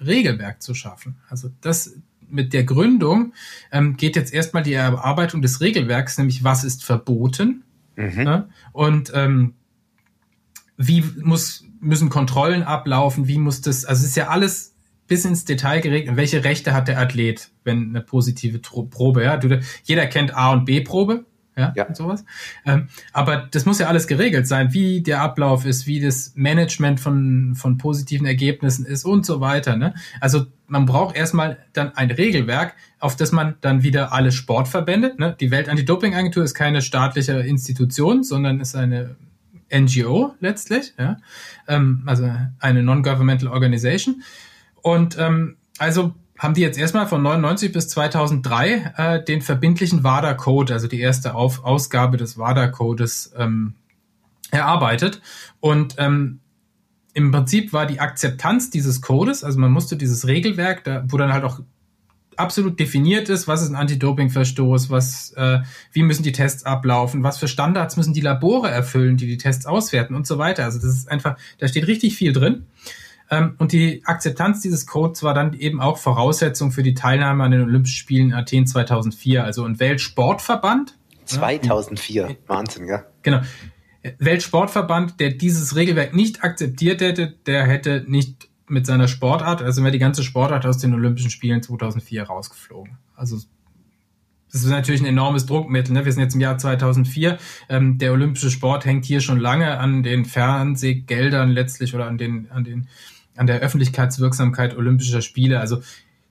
[0.05, 1.19] Regelwerk zu schaffen.
[1.29, 1.97] Also das
[2.29, 3.35] mit der Gründung
[3.71, 7.65] ähm, geht jetzt erstmal die Erarbeitung des Regelwerks, nämlich was ist verboten
[7.97, 8.25] Mhm.
[8.25, 8.49] ne?
[8.73, 9.55] und ähm,
[10.77, 14.75] wie muss, müssen Kontrollen ablaufen, wie muss das, also es ist ja alles
[15.07, 19.61] bis ins Detail geregelt, welche Rechte hat der Athlet, wenn eine positive Probe, ja, du,
[19.85, 21.25] jeder kennt A und B Probe,
[21.57, 21.85] ja, Ja.
[21.87, 22.25] und sowas.
[22.65, 27.01] Ähm, aber das muss ja alles geregelt sein, wie der Ablauf ist, wie das Management
[27.01, 29.77] von, von positiven Ergebnissen ist und so weiter.
[29.77, 29.95] Ne?
[30.21, 35.37] Also man braucht erstmal dann ein Regelwerk, auf das man dann wieder alle Sportverbände, ne?
[35.39, 39.17] die Welt-Anti-Doping-Agentur ist keine staatliche Institution, sondern ist eine
[39.73, 41.17] NGO letztlich, ja?
[41.69, 44.23] ähm, also eine Non-Governmental Organization.
[44.83, 50.73] Und ähm, also haben die jetzt erstmal von 99 bis 2003 äh, den verbindlichen WADA-Code,
[50.73, 53.75] also die erste Auf Ausgabe des WADA-Codes ähm,
[54.51, 55.23] erarbeitet.
[55.61, 56.41] Und ähm,
[57.15, 61.33] im Prinzip war die Akzeptanz dieses Codes, also man musste dieses Regelwerk, da, wo dann
[61.33, 61.61] halt auch
[62.37, 65.61] absolut definiert ist, was ist ein Anti-Doping-Verstoß, was, äh,
[65.93, 69.65] wie müssen die Tests ablaufen, was für Standards müssen die Labore erfüllen, die die Tests
[69.65, 70.65] auswerten und so weiter.
[70.65, 72.67] Also das ist einfach, da steht richtig viel drin.
[73.31, 77.51] Ähm, und die Akzeptanz dieses Codes war dann eben auch Voraussetzung für die Teilnahme an
[77.51, 79.45] den Olympischen Spielen in Athen 2004.
[79.45, 82.37] Also ein Weltsportverband, 2004.
[82.47, 83.05] Wahnsinn, ja.
[83.23, 83.41] genau,
[84.19, 89.93] Weltsportverband, der dieses Regelwerk nicht akzeptiert hätte, der hätte nicht mit seiner Sportart, also wäre
[89.93, 92.99] die ganze Sportart aus den Olympischen Spielen 2004 rausgeflogen.
[93.15, 93.39] Also
[94.57, 95.93] das ist natürlich ein enormes Druckmittel.
[95.93, 96.07] Ne?
[96.07, 97.37] Wir sind jetzt im Jahr 2004.
[97.69, 102.51] Ähm, der olympische Sport hängt hier schon lange an den Fernsehgeldern letztlich oder an den,
[102.51, 102.89] an den,
[103.37, 105.61] an der Öffentlichkeitswirksamkeit olympischer Spiele.
[105.61, 105.83] Also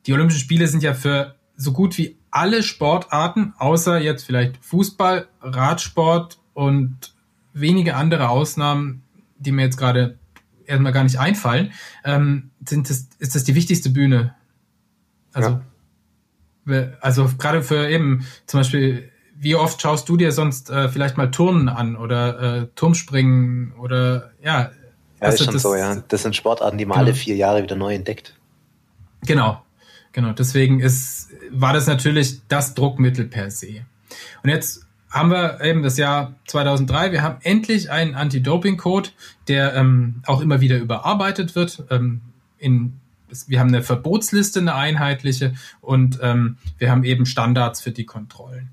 [0.08, 5.28] die Olympischen Spiele sind ja für so gut wie alle Sportarten, außer jetzt vielleicht Fußball,
[5.42, 7.14] Radsport und
[7.54, 9.04] wenige andere Ausnahmen,
[9.38, 10.18] die mir jetzt gerade
[10.66, 14.34] erstmal gar nicht einfallen, ähm, sind das, ist das die wichtigste Bühne.
[15.32, 15.62] Also Ja.
[17.02, 21.30] Also gerade für eben zum Beispiel, wie oft schaust du dir sonst äh, vielleicht mal
[21.32, 24.72] Turnen an oder äh, Turmspringen oder ja.
[25.22, 25.96] Ja, ist schon das- so, ja.
[26.08, 27.06] Das sind Sportarten, die man Genau.
[27.08, 28.36] alle vier Jahre wieder neu entdeckt.
[29.26, 29.62] Genau,
[30.12, 30.34] genau.
[30.34, 33.86] Deswegen ist, war das natürlich das Druckmittel per se.
[34.44, 37.12] Und jetzt haben wir eben das Jahr 2003.
[37.12, 39.10] Wir haben endlich einen Anti-Doping-Code,
[39.48, 41.84] der ähm, auch immer wieder überarbeitet wird.
[41.90, 42.22] Ähm,
[42.58, 43.00] in,
[43.48, 48.70] wir haben eine Verbotsliste, eine einheitliche, und ähm, wir haben eben Standards für die Kontrollen.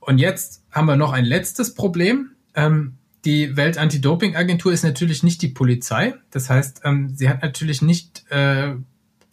[0.00, 2.30] Und jetzt haben wir noch ein letztes Problem.
[2.54, 6.14] Ähm, die Welt-Anti-Doping-Agentur ist natürlich nicht die Polizei.
[6.30, 8.74] Das heißt, ähm, sie hat natürlich nicht äh,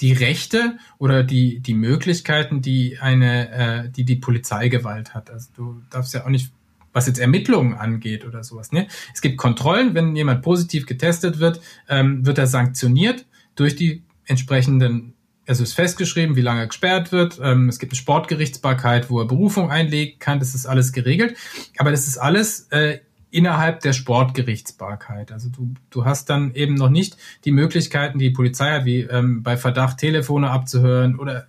[0.02, 3.52] die Rechte oder die, die Möglichkeiten, die eine,
[3.86, 5.30] äh, die die Polizeigewalt hat.
[5.30, 6.52] Also du darfst ja auch nicht,
[6.94, 8.72] was jetzt Ermittlungen angeht oder sowas.
[8.72, 8.88] Ne?
[9.14, 13.26] Es gibt Kontrollen, wenn jemand positiv getestet wird, ähm, wird er sanktioniert
[13.56, 15.14] durch die entsprechenden,
[15.48, 17.40] also ist festgeschrieben, wie lange er gesperrt wird.
[17.42, 20.40] Ähm, es gibt eine Sportgerichtsbarkeit, wo er Berufung einlegen kann.
[20.40, 21.38] Das ist alles geregelt.
[21.78, 23.00] Aber das ist alles äh,
[23.32, 25.32] innerhalb der Sportgerichtsbarkeit.
[25.32, 29.44] Also du, du hast dann eben noch nicht die Möglichkeiten, die Polizei hat, wie ähm,
[29.44, 31.48] bei Verdacht Telefone abzuhören oder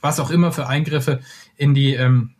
[0.00, 1.20] was auch immer für Eingriffe
[1.56, 2.30] in die ähm,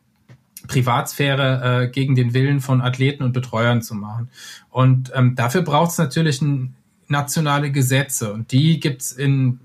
[0.69, 4.29] Privatsphäre äh, gegen den Willen von Athleten und Betreuern zu machen.
[4.71, 6.75] Und ähm, dafür braucht es natürlich ein,
[7.09, 9.61] nationale Gesetze und die gibt's in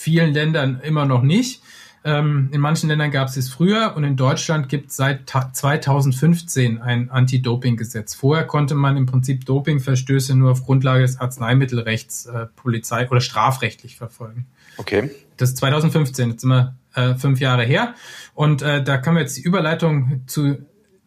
[0.00, 1.62] vielen Ländern immer noch nicht.
[2.02, 5.52] Ähm, in manchen Ländern gab es es früher und in Deutschland gibt es seit ta-
[5.52, 8.14] 2015 ein Anti-Doping-Gesetz.
[8.14, 13.96] Vorher konnte man im Prinzip Dopingverstöße nur auf Grundlage des Arzneimittelrechts äh, Polizei oder strafrechtlich
[13.96, 14.46] verfolgen.
[14.78, 15.10] Okay.
[15.36, 17.94] Das ist 2015, jetzt sind wir äh, fünf Jahre her.
[18.34, 20.56] Und äh, da können wir jetzt die Überleitung zu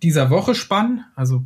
[0.04, 1.04] dieser Woche spannen.
[1.16, 1.44] Also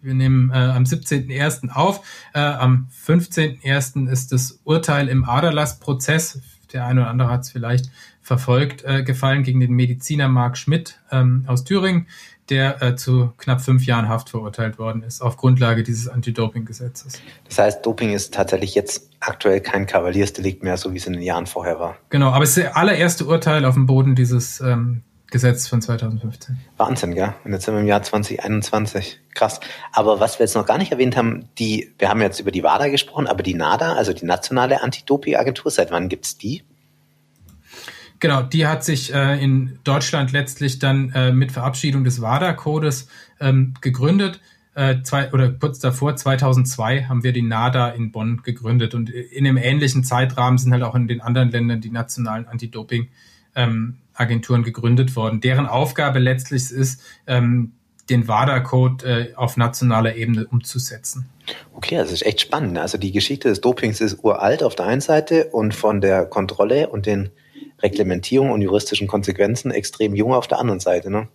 [0.00, 1.70] wir nehmen äh, am 17.01.
[1.70, 2.06] auf.
[2.32, 4.08] Äh, am 15.01.
[4.08, 6.40] ist das Urteil im Aderlass-Prozess,
[6.74, 11.00] der eine oder andere hat es vielleicht verfolgt, äh, gefallen gegen den Mediziner Marc Schmidt
[11.10, 12.06] ähm, aus Thüringen,
[12.50, 17.20] der äh, zu knapp fünf Jahren Haft verurteilt worden ist, auf Grundlage dieses Anti-Doping-Gesetzes.
[17.48, 21.22] Das heißt, Doping ist tatsächlich jetzt aktuell kein Kavaliersdelikt mehr, so wie es in den
[21.22, 21.96] Jahren vorher war.
[22.10, 25.02] Genau, aber es ist das allererste Urteil auf dem Boden dieses ähm,
[25.34, 26.58] Gesetzes von 2015.
[26.76, 27.34] Wahnsinn, gell?
[27.42, 29.18] Und jetzt sind wir im Jahr 2021.
[29.34, 29.58] Krass.
[29.90, 32.62] Aber was wir jetzt noch gar nicht erwähnt haben, die, wir haben jetzt über die
[32.62, 36.62] WADA gesprochen, aber die NADA, also die nationale Anti-Doping-Agentur, seit wann gibt's die?
[38.20, 43.08] Genau, die hat sich äh, in Deutschland letztlich dann äh, mit Verabschiedung des WADA-Codes
[43.40, 44.40] ähm, gegründet.
[44.76, 48.94] Äh, zwei, oder kurz davor, 2002, haben wir die NADA in Bonn gegründet.
[48.94, 53.33] Und in einem ähnlichen Zeitrahmen sind halt auch in den anderen Ländern die nationalen Anti-Doping-Agenturen
[53.54, 55.40] gegründet worden.
[55.40, 57.72] Deren Aufgabe letztlich ist, ähm,
[58.10, 61.26] den WADA-Code äh, auf nationaler Ebene umzusetzen.
[61.74, 62.78] Okay, das ist echt spannend.
[62.78, 66.88] Also die Geschichte des Dopings ist uralt auf der einen Seite und von der Kontrolle
[66.88, 67.30] und den
[67.82, 71.10] Reglementierungen und juristischen Konsequenzen extrem jung auf der anderen Seite.
[71.10, 71.28] Ne?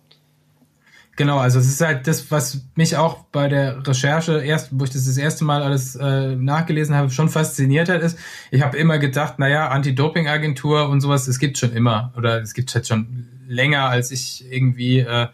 [1.20, 4.90] Genau, also es ist halt das, was mich auch bei der Recherche, erst, wo ich
[4.90, 8.18] das das erste Mal alles äh, nachgelesen habe, schon fasziniert hat, ist,
[8.50, 12.74] ich habe immer gedacht, naja, Anti-Doping-Agentur und sowas, es gibt schon immer oder es gibt
[12.74, 15.26] halt schon länger, als ich irgendwie äh,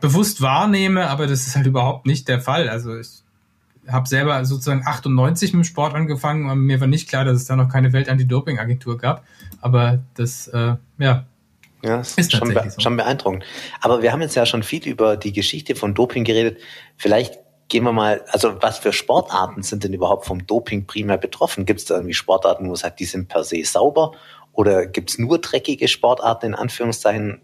[0.00, 2.70] bewusst wahrnehme, aber das ist halt überhaupt nicht der Fall.
[2.70, 3.22] Also ich
[3.88, 7.44] habe selber sozusagen 98 mit dem Sport angefangen und mir war nicht klar, dass es
[7.44, 9.22] da noch keine Welt-Anti-Doping-Agentur gab.
[9.60, 11.26] Aber das, äh, ja,
[11.82, 12.80] ja, das ist schon, be so.
[12.80, 13.44] schon beeindruckend.
[13.80, 16.58] Aber wir haben jetzt ja schon viel über die Geschichte von Doping geredet.
[16.96, 17.38] Vielleicht
[17.68, 21.64] gehen wir mal, also was für Sportarten sind denn überhaupt vom Doping primär betroffen?
[21.64, 24.12] Gibt es da irgendwie Sportarten, wo es sagt, die sind per se sauber?
[24.52, 27.40] Oder gibt es nur dreckige Sportarten in Anführungszeichen?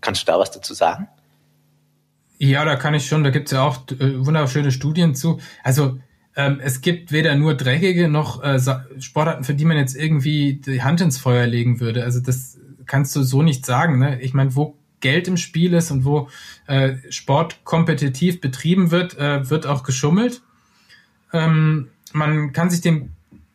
[0.00, 1.08] Kannst du da was dazu sagen?
[2.38, 5.38] Ja, da kann ich schon, da gibt es ja auch äh, wunderschöne Studien zu.
[5.62, 5.98] Also
[6.34, 8.58] ähm, es gibt weder nur dreckige noch äh,
[8.98, 12.02] Sportarten, für die man jetzt irgendwie die Hand ins Feuer legen würde.
[12.02, 12.58] Also das
[12.92, 13.98] kannst du so nicht sagen.
[13.98, 14.20] Ne?
[14.20, 16.28] Ich meine, wo Geld im Spiel ist und wo
[16.66, 20.42] äh, Sport kompetitiv betrieben wird, äh, wird auch geschummelt.
[21.32, 23.12] Ähm, man kann sich dem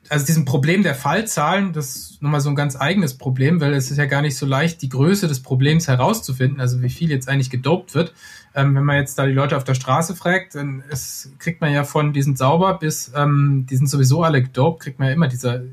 [0.10, 3.92] also diesem Problem der Fallzahlen, das ist nochmal so ein ganz eigenes Problem, weil es
[3.92, 7.30] ist ja gar nicht so leicht, die Größe des Problems herauszufinden, also wie viel jetzt
[7.30, 8.14] eigentlich gedopt wird.
[8.56, 11.74] Ähm, wenn man jetzt da die Leute auf der Straße fragt, dann ist, kriegt man
[11.74, 15.14] ja von, die sind sauber bis, ähm, die sind sowieso alle gedopt, kriegt man ja
[15.14, 15.68] immer diese,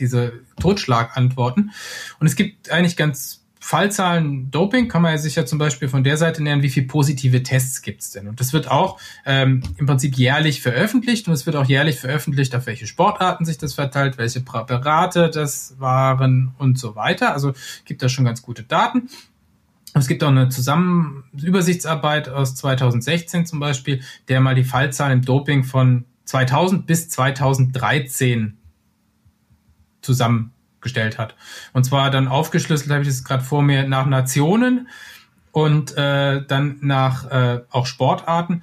[0.00, 1.72] diese Totschlagantworten.
[2.20, 6.16] Und es gibt eigentlich ganz Fallzahlen Doping kann man sich ja zum Beispiel von der
[6.16, 8.28] Seite nähern, wie viele positive Tests gibt es denn?
[8.28, 12.54] Und das wird auch ähm, im Prinzip jährlich veröffentlicht und es wird auch jährlich veröffentlicht,
[12.54, 17.32] auf welche Sportarten sich das verteilt, welche Präparate das waren und so weiter.
[17.32, 17.52] Also
[17.84, 19.10] gibt da schon ganz gute Daten.
[19.94, 25.24] Es gibt auch eine Zusammen Übersichtsarbeit aus 2016 zum Beispiel, der mal die Fallzahlen im
[25.24, 28.57] Doping von 2000 bis 2013
[30.00, 31.34] zusammen gestellt hat.
[31.72, 34.88] Und zwar dann aufgeschlüsselt, habe ich das gerade vor mir, nach Nationen
[35.52, 38.62] und äh, dann nach äh, auch Sportarten.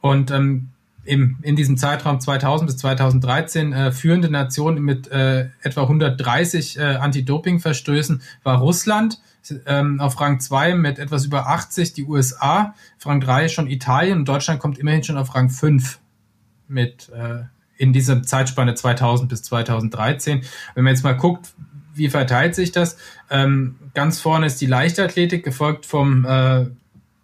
[0.00, 0.68] Und ähm,
[1.04, 6.82] im, in diesem Zeitraum 2000 bis 2013 äh, führende Nationen mit äh, etwa 130 äh,
[6.82, 9.20] Anti-Doping-Verstößen war Russland,
[9.66, 14.18] ähm, auf Rang 2 mit etwas über 80 die USA, auf Rang 3 schon Italien
[14.18, 15.98] und Deutschland kommt immerhin schon auf Rang 5
[16.68, 17.44] mit äh,
[17.80, 20.42] in dieser Zeitspanne 2000 bis 2013.
[20.74, 21.54] Wenn man jetzt mal guckt,
[21.94, 22.98] wie verteilt sich das?
[23.30, 26.66] Ähm, ganz vorne ist die Leichtathletik, gefolgt vom äh,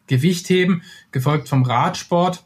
[0.07, 2.42] Gewichtheben, gefolgt vom Radsport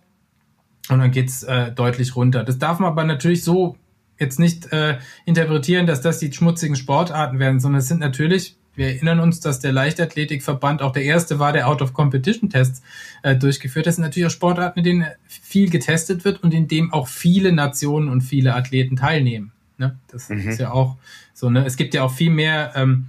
[0.88, 2.42] und dann geht's äh, deutlich runter.
[2.42, 3.76] Das darf man aber natürlich so
[4.18, 8.86] jetzt nicht äh, interpretieren, dass das die schmutzigen Sportarten werden, sondern es sind natürlich wir
[8.86, 12.82] erinnern uns, dass der Leichtathletikverband auch der erste war, der Out-of-Competition-Tests
[13.22, 13.88] äh, durchgeführt hat.
[13.88, 17.52] Das sind natürlich auch Sportarten, in denen viel getestet wird und in dem auch viele
[17.52, 19.52] Nationen und viele Athleten teilnehmen.
[19.76, 19.98] Ne?
[20.08, 20.48] Das mhm.
[20.48, 20.96] ist ja auch
[21.34, 21.50] so.
[21.50, 21.64] Ne?
[21.66, 23.06] Es gibt ja auch viel mehr, ähm,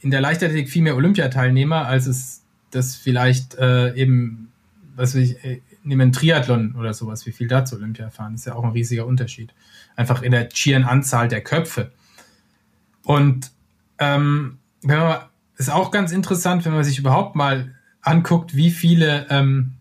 [0.00, 4.52] in der Leichtathletik viel mehr Olympiateilnehmer, als es das vielleicht äh, eben,
[4.96, 8.32] was weiß ich, äh, nehmen einen Triathlon oder sowas, wie viel da zu Olympia fahren.
[8.32, 9.52] Das ist ja auch ein riesiger Unterschied.
[9.96, 11.92] Einfach in der schieren Anzahl der Köpfe.
[13.04, 13.50] Und
[13.98, 15.18] ähm, wenn man,
[15.56, 19.74] ist auch ganz interessant, wenn man sich überhaupt mal anguckt, wie viele ähm,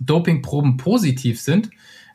[0.00, 1.70] Dopingproben positiv sind,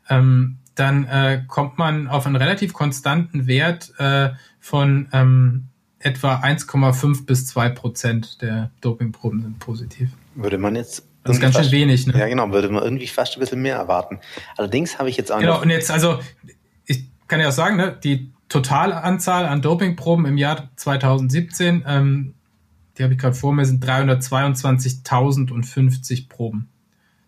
[0.10, 5.68] ähm, dann äh, kommt man auf einen relativ konstanten Wert äh, von ähm,
[6.00, 10.10] etwa 1,5 bis 2 Prozent der Dopingproben sind positiv.
[10.36, 12.18] Würde man jetzt das ist ganz schön wenig, ne?
[12.18, 14.20] Ja, genau, würde man irgendwie fast ein bisschen mehr erwarten.
[14.58, 16.20] Allerdings habe ich jetzt auch Genau, und jetzt, also,
[16.86, 22.34] ich kann ja auch sagen, ne, die Totalanzahl an Dopingproben im Jahr 2017, ähm,
[22.98, 26.68] die habe ich gerade vor mir, sind 322.050 Proben,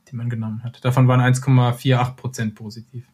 [0.10, 0.84] die man genommen hat.
[0.84, 3.06] Davon waren 1,48 Prozent positiv.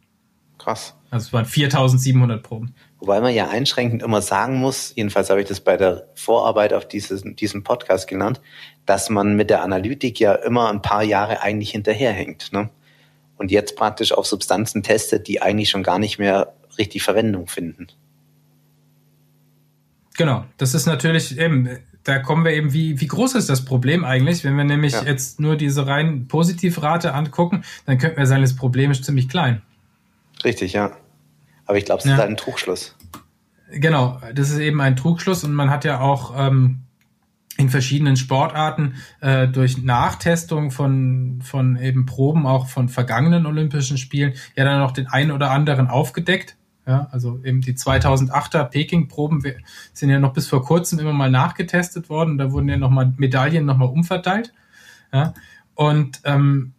[0.58, 0.96] Krass.
[1.12, 2.74] Also es waren 4.700 Proben.
[2.98, 6.88] Wobei man ja einschränkend immer sagen muss, jedenfalls habe ich das bei der Vorarbeit auf
[6.88, 8.42] dieses, diesem Podcast genannt,
[8.88, 12.54] dass man mit der Analytik ja immer ein paar Jahre eigentlich hinterherhängt.
[12.54, 12.72] Ne?
[13.38, 17.88] Und jetzt praktisch auf Substanzen testet, die eigentlich schon gar nicht mehr richtig Verwendung finden.
[20.18, 21.70] Genau, das ist natürlich eben,
[22.04, 24.44] da kommen wir eben, wie, wie groß ist das Problem eigentlich?
[24.44, 25.04] Wenn wir nämlich ja.
[25.04, 29.62] jetzt nur diese rein Positivrate angucken, dann könnten wir sagen, das Problem ist ziemlich klein.
[30.44, 30.98] Richtig, ja.
[31.66, 32.14] Aber ich glaube, es ja.
[32.14, 32.96] ist halt ein Trugschluss.
[33.72, 36.82] Genau, das ist eben ein Trugschluss und man hat ja auch ähm,
[37.58, 44.34] in verschiedenen Sportarten äh, durch Nachtestung von, von eben Proben auch von vergangenen Olympischen Spielen
[44.56, 46.56] ja dann noch den einen oder anderen aufgedeckt.
[46.90, 49.44] Ja, also eben die 2008er Peking-Proben
[49.94, 52.40] sind ja noch bis vor kurzem immer mal nachgetestet worden.
[52.40, 54.54] Da wurden ja nochmal Medaillen nochmal umverteilt.
[55.14, 55.36] Ja,
[55.76, 56.74] und ähm,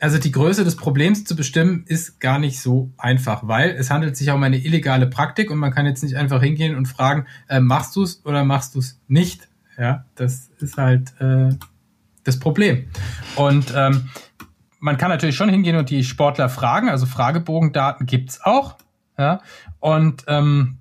[0.00, 4.16] also die Größe des Problems zu bestimmen ist gar nicht so einfach, weil es handelt
[4.16, 7.60] sich um eine illegale Praktik und man kann jetzt nicht einfach hingehen und fragen, äh,
[7.60, 9.48] machst du es oder machst du es nicht?
[9.78, 11.50] Ja, das ist halt äh,
[12.24, 12.86] das Problem.
[13.36, 14.10] Und ähm,
[14.80, 18.78] man kann natürlich schon hingehen und die Sportler fragen, also Fragebogendaten gibt's auch.
[19.18, 19.40] Ja?
[19.80, 20.78] Und ähm,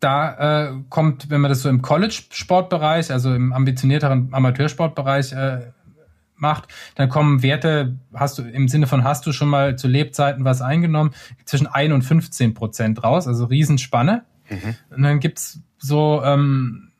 [0.00, 5.72] da äh, kommt, wenn man das so im College-Sportbereich, also im ambitionierteren Amateursportbereich äh,
[6.36, 10.44] macht, dann kommen Werte, hast du im Sinne von hast du schon mal zu Lebzeiten
[10.44, 11.12] was eingenommen,
[11.44, 14.24] zwischen 1 und 15 Prozent raus, also Riesenspanne.
[14.48, 14.74] Mhm.
[14.88, 16.92] Und dann gibt's so ähm,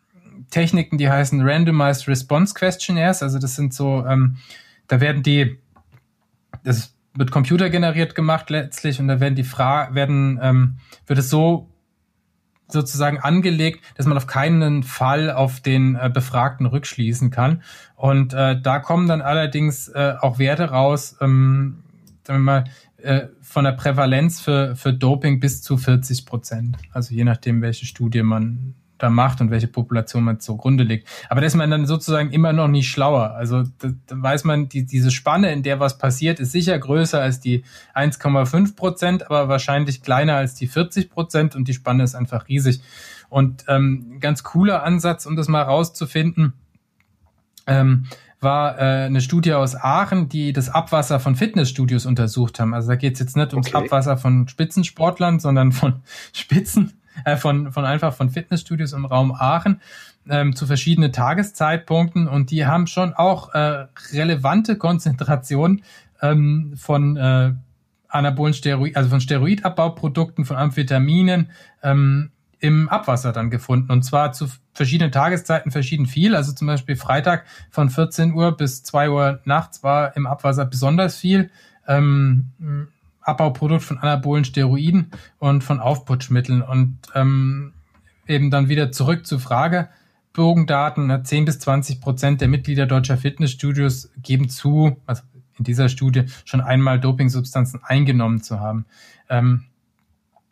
[0.51, 4.37] Techniken, die heißen Randomized Response Questionnaires, also das sind so, ähm,
[4.89, 5.59] da werden die,
[6.65, 11.69] das wird computergeneriert gemacht letztlich und da werden die Fragen, werden, ähm, wird es so
[12.69, 17.63] sozusagen angelegt, dass man auf keinen Fall auf den äh, Befragten rückschließen kann.
[17.97, 21.83] Und äh, da kommen dann allerdings äh, auch Werte raus, ähm,
[22.25, 22.65] sagen wir mal,
[22.99, 26.77] äh, von der Prävalenz für, für Doping bis zu 40 Prozent.
[26.93, 31.09] Also je nachdem, welche Studie man da macht und welche Population man zugrunde legt.
[31.29, 33.33] Aber da ist man dann sozusagen immer noch nicht schlauer.
[33.33, 37.21] Also da, da weiß man, die, diese Spanne, in der was passiert, ist sicher größer
[37.21, 42.15] als die 1,5 Prozent, aber wahrscheinlich kleiner als die 40 Prozent und die Spanne ist
[42.15, 42.81] einfach riesig.
[43.29, 46.53] Und ähm, ganz cooler Ansatz, um das mal rauszufinden,
[47.67, 48.07] ähm,
[48.41, 52.75] war äh, eine Studie aus Aachen, die das Abwasser von Fitnessstudios untersucht haben.
[52.75, 53.85] Also da geht es jetzt nicht ums okay.
[53.85, 59.81] Abwasser von Spitzensportlern, sondern von Spitzen äh, von, von einfach von Fitnessstudios im Raum Aachen
[60.29, 65.83] ähm, zu verschiedenen Tageszeitpunkten und die haben schon auch äh, relevante Konzentrationen
[66.23, 67.53] ähm, von äh,
[68.09, 71.51] anabolen Steroid, also von Steroidabbauprodukten, von Amphetaminen
[71.83, 73.91] ähm, im Abwasser dann gefunden.
[73.91, 76.35] Und zwar zu verschiedenen Tageszeiten verschieden viel.
[76.35, 81.17] Also zum Beispiel Freitag von 14 Uhr bis 2 Uhr nachts war im Abwasser besonders
[81.17, 81.51] viel.
[81.89, 82.89] Ähm,
[83.23, 86.63] Abbauprodukt von anabolen Steroiden und von Aufputschmitteln.
[86.63, 87.73] Und ähm,
[88.27, 89.89] eben dann wieder zurück zur Frage.
[90.33, 95.23] Bogendaten, 10 bis 20 Prozent der Mitglieder deutscher Fitnessstudios geben zu, also
[95.59, 98.87] in dieser Studie schon einmal Dopingsubstanzen eingenommen zu haben.
[99.29, 99.65] Ähm,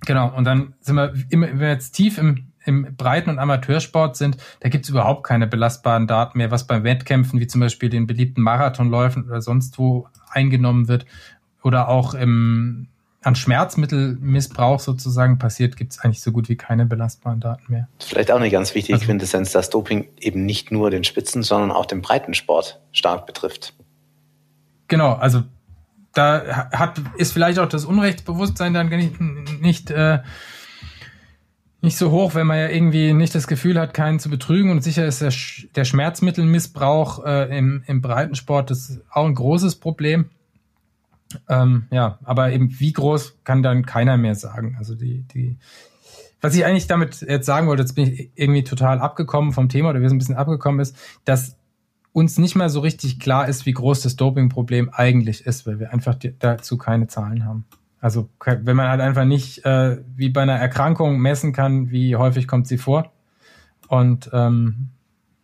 [0.04, 4.36] genau, und dann sind wir wenn wir jetzt tief im, im Breiten- und Amateursport sind,
[4.60, 8.06] da gibt es überhaupt keine belastbaren Daten mehr, was bei Wettkämpfen wie zum Beispiel den
[8.06, 11.06] beliebten Marathonläufen oder sonst wo eingenommen wird
[11.62, 12.88] oder auch im,
[13.22, 17.88] an Schmerzmittelmissbrauch sozusagen passiert, gibt es eigentlich so gut wie keine belastbaren Daten mehr.
[17.98, 21.70] Vielleicht auch eine ganz wichtige also, Quintessenz, dass Doping eben nicht nur den Spitzen, sondern
[21.70, 23.74] auch den Breitensport stark betrifft.
[24.86, 25.42] Genau, also
[26.14, 29.20] da hat, ist vielleicht auch das Unrechtsbewusstsein dann nicht,
[29.60, 30.20] nicht, äh,
[31.80, 34.70] nicht so hoch, wenn man ja irgendwie nicht das Gefühl hat, keinen zu betrügen.
[34.70, 35.32] Und sicher ist der,
[35.76, 40.30] der Schmerzmittelmissbrauch äh, im, im Breitensport das auch ein großes Problem.
[41.48, 44.76] Ähm, ja, aber eben wie groß kann dann keiner mehr sagen.
[44.78, 45.58] Also die, die,
[46.40, 49.90] was ich eigentlich damit jetzt sagen wollte, jetzt bin ich irgendwie total abgekommen vom Thema
[49.90, 51.56] oder wir sind ein bisschen abgekommen ist, dass
[52.12, 55.92] uns nicht mal so richtig klar ist, wie groß das Dopingproblem eigentlich ist, weil wir
[55.92, 57.64] einfach dazu keine Zahlen haben.
[58.00, 62.46] Also wenn man halt einfach nicht äh, wie bei einer Erkrankung messen kann, wie häufig
[62.46, 63.12] kommt sie vor
[63.88, 64.90] und ähm,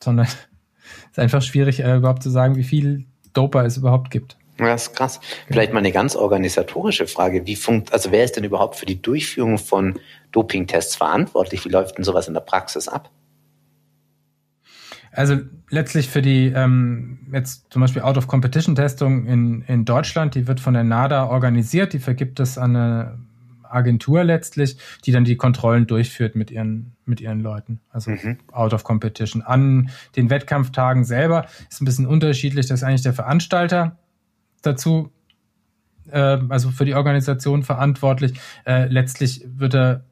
[0.03, 0.39] sondern es
[1.13, 4.37] ist einfach schwierig äh, überhaupt zu sagen, wie viel Doper es überhaupt gibt.
[4.59, 5.21] Ja, das ist krass.
[5.49, 7.47] Vielleicht mal eine ganz organisatorische Frage.
[7.47, 9.99] Wie funkt, also wer ist denn überhaupt für die Durchführung von
[10.31, 11.65] Dopingtests verantwortlich?
[11.65, 13.11] Wie läuft denn sowas in der Praxis ab?
[15.11, 15.39] Also
[15.71, 20.85] letztlich für die ähm, jetzt zum Beispiel Out-of-Competition-Testung in, in Deutschland, die wird von der
[20.85, 23.19] NADA organisiert, die vergibt es an eine
[23.63, 27.81] Agentur letztlich, die dann die Kontrollen durchführt mit ihren, mit ihren Leuten.
[27.91, 28.39] Also mhm.
[28.53, 29.43] out of competition.
[29.43, 32.67] An den Wettkampftagen selber ist ein bisschen unterschiedlich.
[32.67, 33.99] Das ist eigentlich der Veranstalter,
[34.67, 35.13] dazu,
[36.11, 38.39] äh, also für die Organisation verantwortlich.
[38.67, 40.05] Äh, letztlich wird er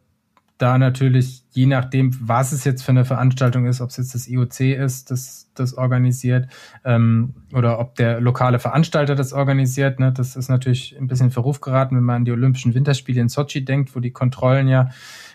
[0.59, 4.29] da natürlich, je nachdem, was es jetzt für eine Veranstaltung ist, ob es jetzt das
[4.29, 6.49] IOC ist, das das organisiert,
[6.85, 10.01] ähm, oder ob der lokale Veranstalter das organisiert.
[10.01, 10.13] Ne?
[10.13, 13.65] Das ist natürlich ein bisschen verruf geraten, wenn man an die Olympischen Winterspiele in Sochi
[13.65, 14.91] denkt, wo die Kontrollen ja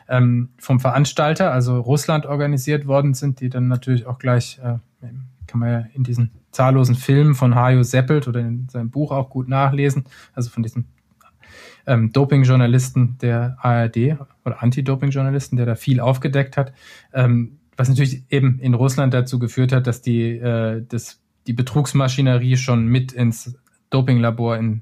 [0.08, 4.78] ähm, vom Veranstalter, also Russland, organisiert worden sind, die dann natürlich auch gleich, äh,
[5.46, 9.30] kann man ja in diesen zahllosen Filmen von Hajo Seppelt oder in seinem Buch auch
[9.30, 10.86] gut nachlesen, also von diesem
[11.86, 16.74] ähm, Doping-Journalisten der ARD oder Anti-Doping-Journalisten, der da viel aufgedeckt hat,
[17.14, 22.58] ähm, was natürlich eben in Russland dazu geführt hat, dass die, äh, das, die Betrugsmaschinerie
[22.58, 23.56] schon mit ins
[23.90, 24.82] Dopinglabor in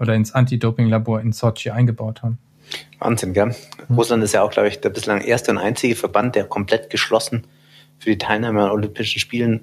[0.00, 2.38] oder ins Anti-Doping-Labor in Sochi eingebaut haben.
[2.98, 3.54] Wahnsinn, gell?
[3.88, 3.94] Mhm.
[3.94, 7.46] Russland ist ja auch, glaube ich, der bislang erste und einzige Verband, der komplett geschlossen
[7.98, 9.60] für die Teilnahme an Olympischen Spielen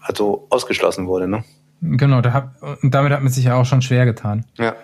[0.00, 1.44] also ausgeschlossen wurde, ne?
[1.80, 2.50] Genau, da hat,
[2.82, 4.44] und damit hat man sich ja auch schon schwer getan.
[4.56, 4.74] Ja.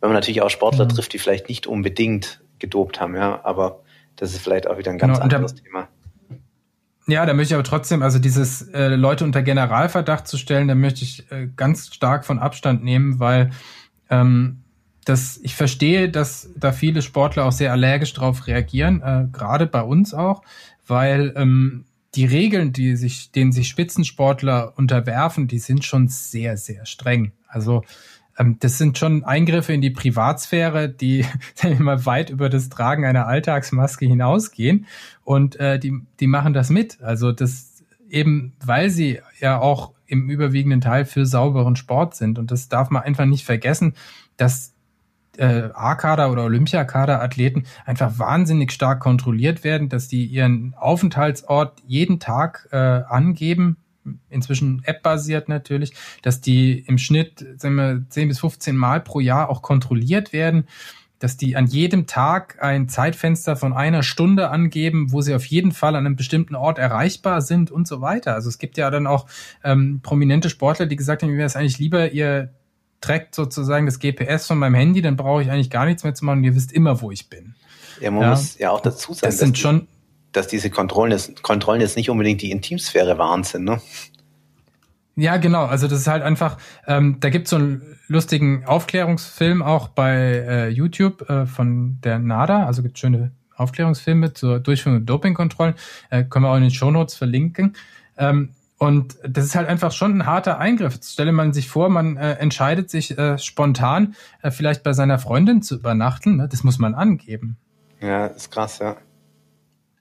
[0.00, 0.90] Wenn man natürlich auch Sportler ja.
[0.90, 3.80] trifft, die vielleicht nicht unbedingt gedopt haben, ja, aber
[4.16, 5.88] das ist vielleicht auch wieder ein ganz genau, anderes da, Thema.
[7.06, 10.74] Ja, da möchte ich aber trotzdem, also dieses äh, Leute unter Generalverdacht zu stellen, da
[10.74, 13.50] möchte ich äh, ganz stark von Abstand nehmen, weil
[14.10, 14.62] ähm,
[15.04, 19.82] das, ich verstehe, dass da viele Sportler auch sehr allergisch drauf reagieren, äh, gerade bei
[19.82, 20.42] uns auch,
[20.86, 21.84] weil ähm,
[22.16, 27.32] die Regeln, die sich, denen sich Spitzensportler unterwerfen, die sind schon sehr, sehr streng.
[27.46, 27.84] Also
[28.38, 31.24] ähm, das sind schon Eingriffe in die Privatsphäre, die
[31.62, 34.86] immer weit über das Tragen einer Alltagsmaske hinausgehen.
[35.24, 37.02] Und äh, die, die machen das mit.
[37.02, 42.38] Also das eben, weil sie ja auch im überwiegenden Teil für sauberen Sport sind.
[42.38, 43.94] Und das darf man einfach nicht vergessen,
[44.36, 44.75] dass
[45.38, 52.68] äh, A-Kader oder Olympiakader-Athleten einfach wahnsinnig stark kontrolliert werden, dass die ihren Aufenthaltsort jeden Tag
[52.72, 53.76] äh, angeben,
[54.30, 59.48] inzwischen App-basiert natürlich, dass die im Schnitt sagen wir, 10 bis 15 Mal pro Jahr
[59.48, 60.66] auch kontrolliert werden,
[61.18, 65.72] dass die an jedem Tag ein Zeitfenster von einer Stunde angeben, wo sie auf jeden
[65.72, 68.34] Fall an einem bestimmten Ort erreichbar sind und so weiter.
[68.34, 69.26] Also es gibt ja dann auch
[69.64, 72.50] ähm, prominente Sportler, die gesagt haben, mir wäre es eigentlich lieber, ihr
[73.00, 76.24] trackt sozusagen das GPS von meinem Handy, dann brauche ich eigentlich gar nichts mehr zu
[76.24, 76.42] machen.
[76.44, 77.54] Ihr wisst immer, wo ich bin.
[78.00, 78.30] Ja, man ja.
[78.30, 79.88] muss ja auch dazu sagen, das sind schon,
[80.32, 83.80] dass diese Kontrollen jetzt, Kontrollen jetzt nicht unbedingt die Intimsphäre wahren sind, ne?
[85.18, 85.64] Ja, genau.
[85.64, 90.68] Also das ist halt einfach, ähm, da gibt's so einen lustigen Aufklärungsfilm auch bei äh,
[90.68, 92.66] YouTube äh, von der NADA.
[92.66, 95.74] Also gibt schöne Aufklärungsfilme zur Durchführung von Dopingkontrollen.
[96.10, 97.76] Äh, können wir auch in den Shownotes verlinken.
[98.18, 100.94] Ähm, und das ist halt einfach schon ein harter Eingriff.
[100.94, 105.18] Jetzt stelle man sich vor, man äh, entscheidet sich äh, spontan, äh, vielleicht bei seiner
[105.18, 106.36] Freundin zu übernachten.
[106.36, 106.48] Ne?
[106.48, 107.56] Das muss man angeben.
[108.00, 108.96] Ja, ist krass, ja.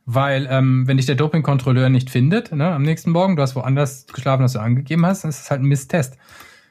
[0.06, 4.06] Weil, ähm, wenn dich der Dopingkontrolleur nicht findet, ne, am nächsten Morgen, du hast woanders
[4.08, 6.18] geschlafen, als du angegeben hast, dann ist es halt ein Misstest.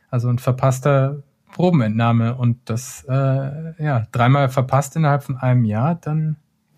[0.08, 2.36] Also ein verpasster Probenentnahme.
[2.36, 6.36] Und das, äh, ja, dreimal verpasst innerhalb von einem Jahr, dann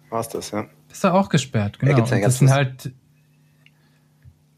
[0.08, 0.66] war's das, ja.
[0.88, 1.98] Bist du auch gesperrt, genau.
[1.98, 2.92] Ja, das sind halt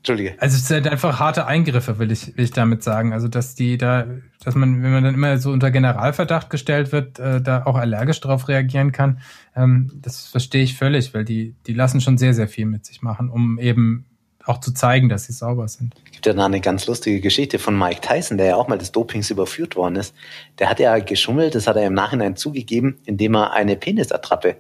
[0.08, 0.40] Entschuldige.
[0.40, 3.12] Also es sind einfach harte Eingriffe, will ich, will ich damit sagen.
[3.12, 4.06] Also dass die da,
[4.42, 8.18] dass man, wenn man dann immer so unter Generalverdacht gestellt wird, äh, da auch allergisch
[8.20, 9.20] darauf reagieren kann,
[9.54, 13.02] ähm, das verstehe ich völlig, weil die, die lassen schon sehr, sehr viel mit sich
[13.02, 14.06] machen, um eben
[14.46, 15.94] auch zu zeigen, dass sie sauber sind.
[16.06, 18.78] Es gibt ja da eine ganz lustige Geschichte von Mike Tyson, der ja auch mal
[18.78, 20.14] des Dopings überführt worden ist.
[20.58, 24.56] Der hat ja geschummelt, das hat er im Nachhinein zugegeben, indem er eine Penisattrappe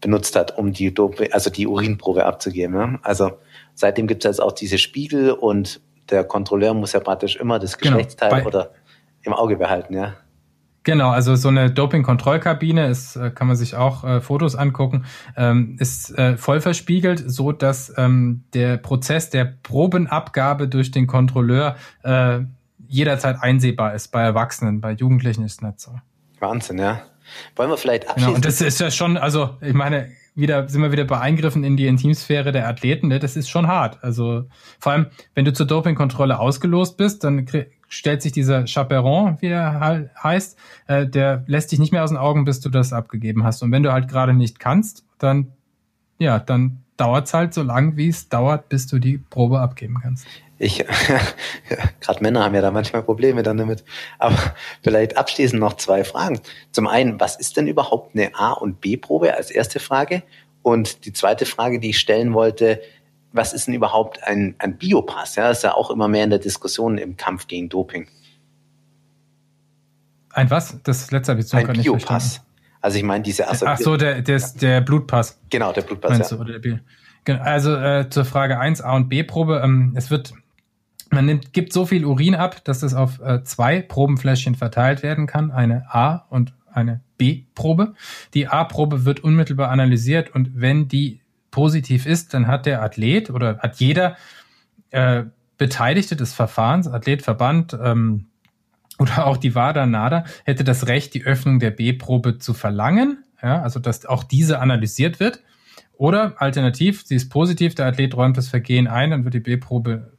[0.00, 2.74] benutzt hat, um die Dope, also die Urinprobe abzugeben.
[2.74, 2.98] Ja?
[3.02, 3.32] Also
[3.76, 7.76] Seitdem gibt es jetzt auch diese Spiegel und der Kontrolleur muss ja praktisch immer das
[7.76, 7.96] genau.
[7.96, 8.70] Geschlechtsteil genau, oder
[9.22, 10.14] im Auge behalten, ja.
[10.82, 15.04] Genau, also so eine Doping-Kontrollkabine ist, äh, kann man sich auch äh, Fotos angucken,
[15.36, 21.76] ähm, ist äh, voll verspiegelt, so dass ähm, der Prozess der Probenabgabe durch den Kontrolleur
[22.04, 22.38] äh,
[22.86, 24.08] jederzeit einsehbar ist.
[24.08, 25.90] Bei Erwachsenen, bei Jugendlichen ist nicht so.
[26.38, 27.02] Wahnsinn, ja.
[27.56, 28.26] Wollen wir vielleicht abschließen?
[28.26, 31.64] Genau, und das ist ja schon, also ich meine, wieder, sind wir wieder bei Eingriffen
[31.64, 33.18] in die Intimsphäre der Athleten, ne?
[33.18, 34.02] das ist schon hart.
[34.04, 34.44] Also
[34.78, 37.46] vor allem, wenn du zur Dopingkontrolle ausgelost bist, dann
[37.88, 42.18] stellt sich dieser Chaperon, wie er heißt, äh, der lässt dich nicht mehr aus den
[42.18, 43.62] Augen, bis du das abgegeben hast.
[43.62, 45.52] Und wenn du halt gerade nicht kannst, dann,
[46.18, 49.98] ja, dann dauert es halt so lang, wie es dauert, bis du die Probe abgeben
[50.02, 50.26] kannst.
[50.58, 50.84] Ich,
[52.00, 53.84] gerade Männer haben ja da manchmal Probleme dann damit.
[54.18, 54.36] Aber
[54.82, 56.40] vielleicht abschließend noch zwei Fragen.
[56.72, 60.22] Zum einen, was ist denn überhaupt eine A- und B-Probe als erste Frage?
[60.62, 62.80] Und die zweite Frage, die ich stellen wollte,
[63.32, 65.36] was ist denn überhaupt ein, ein Biopass?
[65.36, 68.08] Ja, das ist ja auch immer mehr in der Diskussion im Kampf gegen Doping.
[70.30, 70.78] Ein was?
[70.82, 72.42] Das letzte habe ich so Ein Biopass.
[72.80, 75.38] Also ich meine diese Assozi Ach so, der, der, der Blutpass.
[75.50, 76.30] Genau, der Blutpass.
[76.30, 76.36] Ja.
[76.36, 76.78] Du,
[77.24, 79.60] genau, also äh, zur Frage 1 A und B-Probe.
[79.62, 80.34] Ähm, es wird
[81.10, 85.26] man nimmt, gibt so viel Urin ab, dass es auf äh, zwei Probenfläschchen verteilt werden
[85.26, 87.94] kann, eine A und eine B-Probe.
[88.34, 93.58] Die A-Probe wird unmittelbar analysiert und wenn die positiv ist, dann hat der Athlet oder
[93.58, 94.16] hat jeder
[94.90, 95.24] äh,
[95.56, 98.26] Beteiligte des Verfahrens, Athlet, Verband ähm,
[98.98, 103.62] oder auch die WADA, NADA, hätte das Recht, die Öffnung der B-Probe zu verlangen, ja,
[103.62, 105.42] also dass auch diese analysiert wird.
[105.98, 110.12] Oder alternativ, sie ist positiv, der Athlet räumt das Vergehen ein, dann wird die B-Probe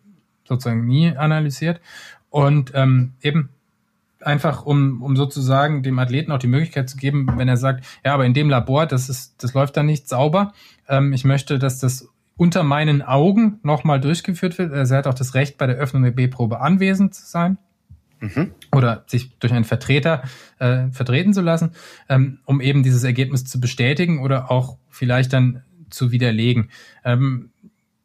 [0.47, 1.81] sozusagen nie analysiert.
[2.29, 3.49] Und ähm, eben
[4.21, 8.13] einfach, um, um sozusagen dem Athleten auch die Möglichkeit zu geben, wenn er sagt, ja,
[8.13, 10.53] aber in dem Labor, das ist, das läuft da nicht sauber.
[10.87, 14.71] Ähm, ich möchte, dass das unter meinen Augen nochmal durchgeführt wird.
[14.71, 17.57] Also er hat auch das Recht, bei der Öffnung der B-Probe anwesend zu sein.
[18.19, 18.51] Mhm.
[18.71, 20.23] Oder sich durch einen Vertreter
[20.57, 21.71] äh, vertreten zu lassen,
[22.09, 26.69] ähm, um eben dieses Ergebnis zu bestätigen oder auch vielleicht dann zu widerlegen.
[27.05, 27.51] Ähm,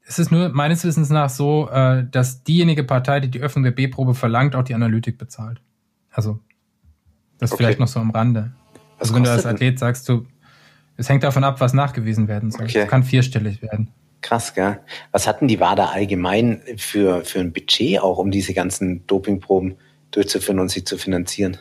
[0.06, 3.70] es ist nur meines Wissens nach so, äh, dass diejenige Partei, die die Öffnung der
[3.70, 5.60] B-Probe verlangt, auch die Analytik bezahlt.
[6.10, 6.40] Also,
[7.38, 7.62] das okay.
[7.62, 8.52] vielleicht noch so am Rande.
[8.98, 10.26] Was also wenn du als Athlet sagst, du,
[10.96, 12.64] es hängt davon ab, was nachgewiesen werden soll.
[12.64, 12.80] Okay.
[12.80, 13.88] Es kann vierstellig werden.
[14.20, 14.78] Krass, gell?
[15.10, 19.76] Was hatten die WADA allgemein für, für ein Budget auch, um diese ganzen Dopingproben
[20.12, 21.58] durchzuführen und sie zu finanzieren?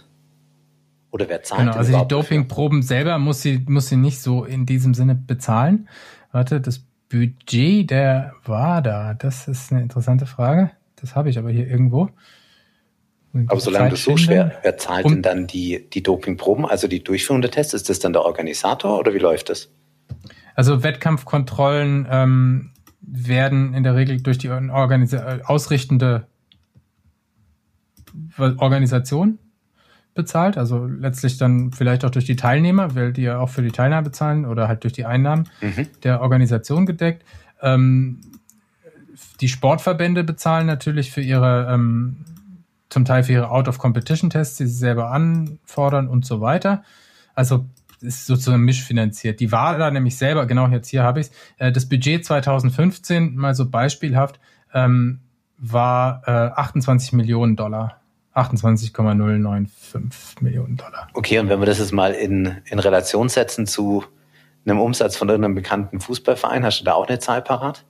[1.10, 4.66] Oder wer zahlt Genau, also die Dopingproben selber muss sie, muss sie nicht so in
[4.66, 5.90] diesem Sinne bezahlen.
[6.32, 10.72] Warte, das Budget der WADA, das ist eine interessante Frage.
[10.96, 12.10] Das habe ich aber hier irgendwo.
[13.48, 17.42] Aber solange das so schwer, wer zahlt denn dann die, die Dopingproben, also die Durchführung
[17.42, 17.74] der Tests?
[17.74, 19.70] Ist das dann der Organisator oder wie läuft das?
[20.56, 26.28] Also Wettkampfkontrollen ähm, werden in der Regel durch die Organisa ausrichtende
[28.38, 29.40] Organisation
[30.14, 33.72] bezahlt, also letztlich dann vielleicht auch durch die Teilnehmer, weil die ja auch für die
[33.72, 35.88] Teilnahme bezahlen oder halt durch die Einnahmen mhm.
[36.04, 37.24] der Organisation gedeckt.
[37.62, 38.22] Ähm,
[39.40, 42.26] die Sportverbände bezahlen natürlich für ihre ähm,
[42.90, 46.84] zum Teil für ihre Out-of-Competition-Tests, die sie selber anfordern und so weiter.
[47.34, 47.66] Also
[48.02, 49.40] ist sozusagen mischfinanziert.
[49.40, 53.36] Die war da nämlich selber, genau jetzt hier habe ich es, äh, das Budget 2015,
[53.36, 54.40] mal so beispielhaft,
[54.74, 55.22] ähm,
[55.58, 58.01] war äh, 28 Millionen Dollar.
[58.34, 61.08] 28,095 Millionen Dollar.
[61.14, 64.04] Okay, und wenn wir das jetzt mal in, in Relation setzen zu
[64.66, 67.86] einem Umsatz von irgendeinem bekannten Fußballverein, hast du da auch eine Zahl parat?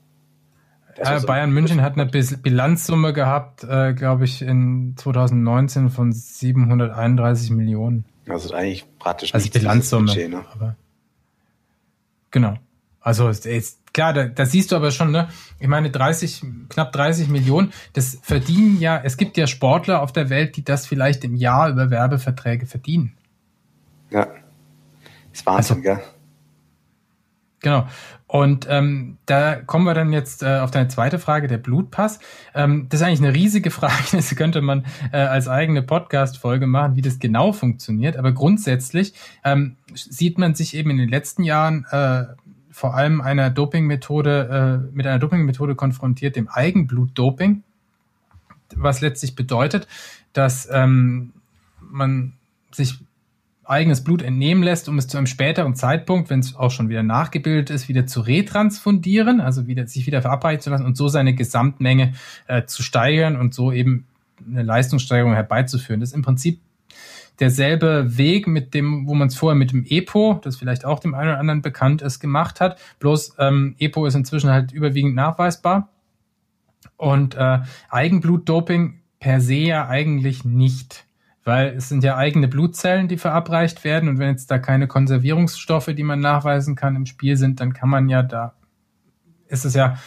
[0.96, 7.52] Äh, so Bayern München hat eine Bilanzsumme gehabt, äh, glaube ich, in 2019 von 731
[7.52, 8.06] Millionen.
[8.28, 10.08] Also eigentlich praktisch also Bilanzsumme.
[10.08, 10.76] Budget, ne?
[12.30, 12.56] genau.
[13.02, 15.28] Also ist, klar, da, da siehst du aber schon, ne?
[15.60, 20.30] Ich meine, 30, knapp 30 Millionen, das verdienen ja, es gibt ja Sportler auf der
[20.30, 23.14] Welt, die das vielleicht im Jahr über Werbeverträge verdienen.
[24.12, 24.28] Ja.
[25.34, 26.00] ist Wahnsinn, also, gell?
[27.62, 27.88] Genau.
[28.28, 32.20] Und ähm, da kommen wir dann jetzt äh, auf deine zweite Frage, der Blutpass.
[32.56, 36.96] Ähm, das ist eigentlich eine riesige Frage, das könnte man äh, als eigene Podcast-Folge machen,
[36.96, 38.16] wie das genau funktioniert.
[38.16, 42.26] Aber grundsätzlich ähm, sieht man sich eben in den letzten Jahren äh,
[42.72, 47.64] vor allem einer Dopingmethode, äh, mit einer Dopingmethode konfrontiert, dem Eigenblutdoping,
[48.76, 49.88] was letztlich bedeutet,
[50.34, 51.34] dass ähm,
[51.80, 52.34] man
[52.72, 53.00] sich
[53.64, 57.04] eigenes Blut entnehmen lässt, um es zu einem späteren Zeitpunkt, wenn es auch schon wieder
[57.04, 61.34] nachgebildet ist, wieder zu retransfundieren, also wieder, sich wieder verabreichen zu lassen und so seine
[61.36, 62.14] Gesamtmenge
[62.48, 64.08] äh, zu steigern und so eben
[64.46, 66.00] eine Leistungssteigerung herbeizuführen.
[66.00, 66.60] Das ist im Prinzip
[67.40, 71.14] derselbe Weg mit dem, wo man es vorher mit dem EPO, das vielleicht auch dem
[71.14, 72.80] einen oder anderen bekannt ist, gemacht hat.
[73.00, 75.90] Bloß ähm, EPO ist inzwischen halt überwiegend nachweisbar.
[76.98, 77.60] Und äh,
[77.90, 81.06] Eigenblutdoping per se ja eigentlich nicht
[81.44, 85.88] weil es sind ja eigene Blutzellen, die verabreicht werden und wenn jetzt da keine Konservierungsstoffe,
[85.96, 88.54] die man nachweisen kann, im Spiel sind, dann kann man ja da,
[89.48, 89.98] ist es ja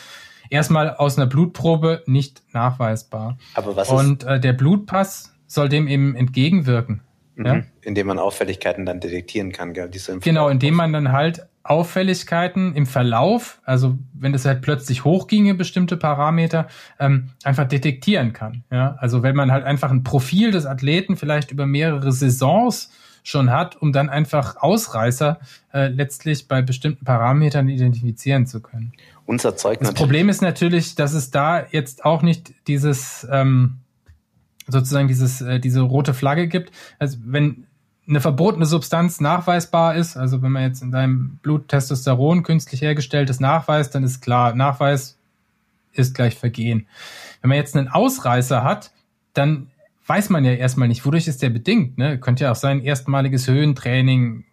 [0.51, 3.37] erstmal aus einer Blutprobe nicht nachweisbar.
[3.55, 7.03] Aber was und äh, der Blutpass soll dem eben entgegenwirken.
[7.37, 7.47] Mhm.
[7.47, 7.62] Ja?
[7.82, 9.89] Indem man Auffälligkeiten dann detektieren kann, gell?
[9.89, 15.55] Diese genau, indem man dann halt Auffälligkeiten im Verlauf, also wenn das halt plötzlich hochginge,
[15.55, 16.68] bestimmte Parameter,
[17.01, 18.64] ähm, einfach detektieren kann.
[18.70, 18.97] Ja?
[18.99, 22.91] Also wenn man halt einfach ein Profil des Athleten vielleicht über mehrere Saisons
[23.22, 25.41] schon hat, um dann einfach Ausreißer
[25.72, 28.93] äh, letztlich bei bestimmten Parametern identifizieren zu können.
[29.24, 33.78] Unser Zeug das Problem ist natürlich, dass es da jetzt auch nicht dieses ähm,
[34.67, 36.73] sozusagen dieses äh, diese rote Flagge gibt.
[36.99, 37.67] Also wenn
[38.07, 43.41] eine verbotene Substanz nachweisbar ist, also wenn man jetzt in deinem Blut Testosteron künstlich hergestelltes
[43.41, 45.19] nachweist, dann ist klar, Nachweis
[45.93, 46.87] ist gleich Vergehen.
[47.41, 48.91] Wenn man jetzt einen Ausreißer hat,
[49.33, 49.69] dann
[50.07, 51.97] weiß man ja erstmal nicht, wodurch ist der bedingt.
[51.97, 52.19] Ne?
[52.19, 54.45] Könnte ja auch sein, erstmaliges Höhentraining,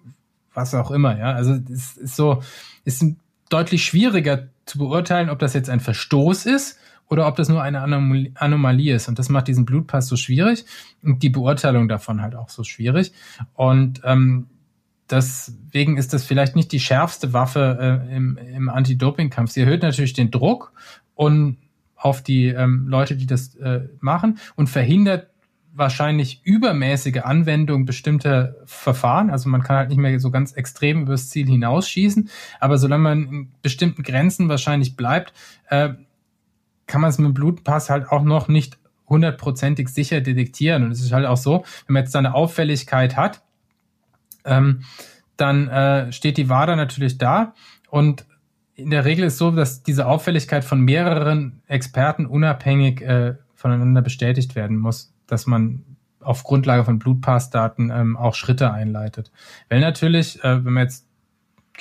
[0.53, 1.17] was auch immer.
[1.17, 2.41] Ja, also es ist so,
[2.85, 3.03] ist
[3.49, 6.77] deutlich schwieriger zu beurteilen, ob das jetzt ein Verstoß ist
[7.11, 9.09] oder ob das nur eine Anomalie ist.
[9.09, 10.65] Und das macht diesen Blutpass so schwierig
[11.03, 13.11] und die Beurteilung davon halt auch so schwierig.
[13.53, 14.47] Und ähm,
[15.09, 19.51] deswegen ist das vielleicht nicht die schärfste Waffe äh, im, im Anti-Doping-Kampf.
[19.51, 20.71] Sie erhöht natürlich den Druck
[21.13, 21.57] und
[21.97, 25.27] auf die ähm, Leute, die das äh, machen und verhindert
[25.73, 29.29] wahrscheinlich übermäßige Anwendung bestimmter Verfahren.
[29.29, 32.29] Also man kann halt nicht mehr so ganz extrem übers Ziel hinausschießen.
[32.61, 35.33] Aber solange man in bestimmten Grenzen wahrscheinlich bleibt,
[35.69, 35.89] äh,
[36.91, 38.77] kann man es mit dem Blutpass halt auch noch nicht
[39.07, 40.83] hundertprozentig sicher detektieren.
[40.83, 43.41] Und es ist halt auch so, wenn man jetzt da eine Auffälligkeit hat,
[44.43, 44.81] ähm,
[45.37, 47.53] dann äh, steht die WADA natürlich da
[47.89, 48.25] und
[48.75, 54.55] in der Regel ist so, dass diese Auffälligkeit von mehreren Experten unabhängig äh, voneinander bestätigt
[54.55, 55.85] werden muss, dass man
[56.19, 59.31] auf Grundlage von Blutpassdaten ähm, auch Schritte einleitet.
[59.69, 61.07] Weil natürlich, äh, wenn man jetzt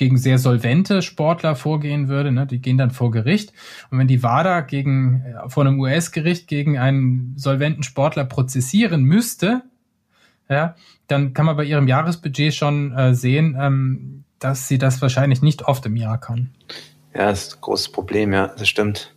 [0.01, 3.53] gegen sehr solvente Sportler vorgehen würde, ne, die gehen dann vor Gericht.
[3.91, 9.61] Und wenn die WADA gegen, äh, vor einem US-Gericht gegen einen solventen Sportler prozessieren müsste,
[10.49, 10.73] ja,
[11.05, 15.67] dann kann man bei ihrem Jahresbudget schon äh, sehen, ähm, dass sie das wahrscheinlich nicht
[15.67, 16.49] oft im Jahr kann.
[17.13, 19.13] Ja, das ist ein großes Problem, ja, das stimmt.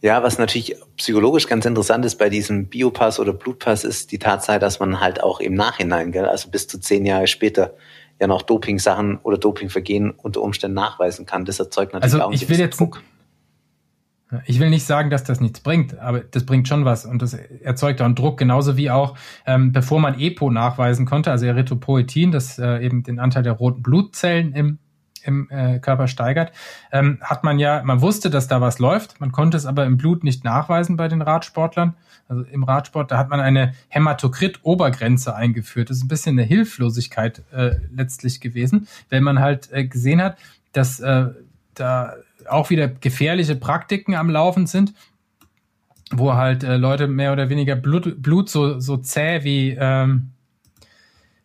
[0.00, 4.58] Ja, was natürlich psychologisch ganz interessant ist bei diesem Biopass oder Blutpass, ist die Tatsache,
[4.58, 7.74] dass man halt auch im Nachhinein, gell, also bis zu zehn Jahre später,
[8.20, 11.44] ja noch Doping-Sachen oder Dopingvergehen unter Umständen nachweisen kann.
[11.44, 13.02] Das erzeugt natürlich also auch ich will jetzt Druck.
[14.46, 17.34] Ich will nicht sagen, dass das nichts bringt, aber das bringt schon was und das
[17.34, 22.32] erzeugt auch einen Druck, genauso wie auch, ähm, bevor man EPO nachweisen konnte, also Erythropoetin,
[22.32, 24.78] das äh, eben den Anteil der roten Blutzellen im
[25.26, 26.52] im äh, Körper steigert,
[26.92, 29.96] ähm, hat man ja, man wusste, dass da was läuft, man konnte es aber im
[29.96, 31.94] Blut nicht nachweisen bei den Radsportlern.
[32.28, 35.90] Also im Radsport, da hat man eine Hämatokrit-Obergrenze eingeführt.
[35.90, 40.38] Das ist ein bisschen eine Hilflosigkeit äh, letztlich gewesen, wenn man halt äh, gesehen hat,
[40.72, 41.26] dass äh,
[41.74, 42.14] da
[42.48, 44.94] auch wieder gefährliche Praktiken am Laufen sind,
[46.10, 50.30] wo halt äh, Leute mehr oder weniger Blut, Blut so, so zäh wie, ähm,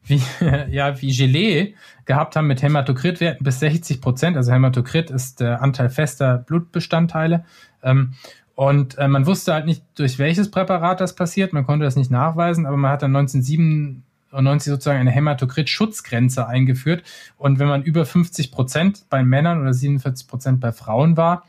[0.03, 0.21] wie,
[0.69, 1.75] ja, wie Gelee
[2.05, 4.37] gehabt haben mit Hämatokritwerten bis 60 Prozent.
[4.37, 7.45] Also Hämatokrit ist der Anteil fester Blutbestandteile.
[7.83, 8.13] Ähm,
[8.59, 11.53] und äh, man wusste halt nicht, durch welches Präparat das passiert.
[11.53, 17.03] Man konnte das nicht nachweisen, aber man hat dann 1997 sozusagen eine Hämatokrit-Schutzgrenze eingeführt.
[17.37, 21.45] Und wenn man über 50 Prozent bei Männern oder 47 Prozent bei Frauen war,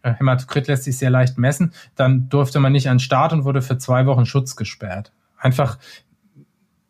[0.00, 3.60] äh, Hämatokrit lässt sich sehr leicht messen, dann durfte man nicht an Start und wurde
[3.60, 5.12] für zwei Wochen Schutz gesperrt.
[5.36, 5.78] Einfach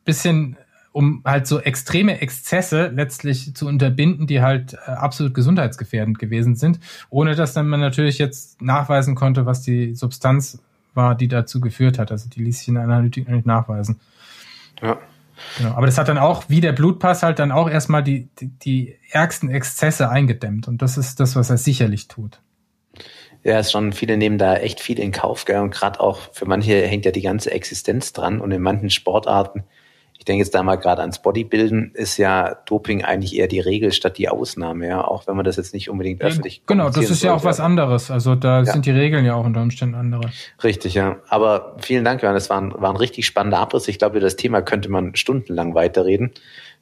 [0.05, 0.57] bisschen
[0.95, 6.79] um halt so extreme Exzesse letztlich zu unterbinden, die halt äh, absolut gesundheitsgefährdend gewesen sind,
[7.11, 10.63] ohne dass dann man natürlich jetzt nachweisen konnte, was die Substanz
[10.95, 12.13] war, die dazu geführt hat.
[12.13, 13.99] Also die ließ sich in der Analytik nicht nachweisen.
[14.81, 14.99] Ja.
[15.59, 15.75] Genau.
[15.75, 18.95] Aber das hat dann auch, wie der Blutpass, halt dann auch erstmal die, die, die
[19.11, 20.69] ärgsten Exzesse eingedämmt.
[20.69, 22.39] Und das ist das, was er sicherlich tut.
[23.43, 25.61] Ja, ist schon, viele nehmen da echt viel in Kauf, gell?
[25.61, 28.41] Und gerade auch für manche hängt ja die ganze Existenz dran.
[28.41, 29.65] Und in manchen Sportarten
[30.25, 33.93] ich denke jetzt da mal gerade ans Bodybuilden, ist ja Doping eigentlich eher die Regel
[33.93, 37.11] statt die Ausnahme, ja, auch wenn man das jetzt nicht unbedingt öffentlich ja, Genau, das
[37.11, 38.11] ist ja auch was anderes.
[38.11, 38.65] Also da ja.
[38.65, 40.31] sind die Regeln ja auch unter Umständen andere.
[40.63, 41.19] Richtig, ja.
[41.29, 43.87] Aber vielen Dank, Johann, das war ein, war ein richtig spannender Abriss.
[43.87, 46.31] Ich glaube, über das Thema könnte man stundenlang weiterreden.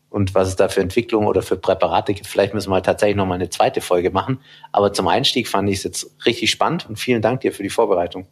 [0.08, 3.16] Und was es da für Entwicklungen oder für Präparate gibt, vielleicht müssen wir halt tatsächlich
[3.16, 4.38] nochmal eine zweite Folge machen.
[4.70, 7.70] Aber zum Einstieg fand ich es jetzt richtig spannend und vielen Dank dir für die
[7.70, 8.28] Vorbereitung.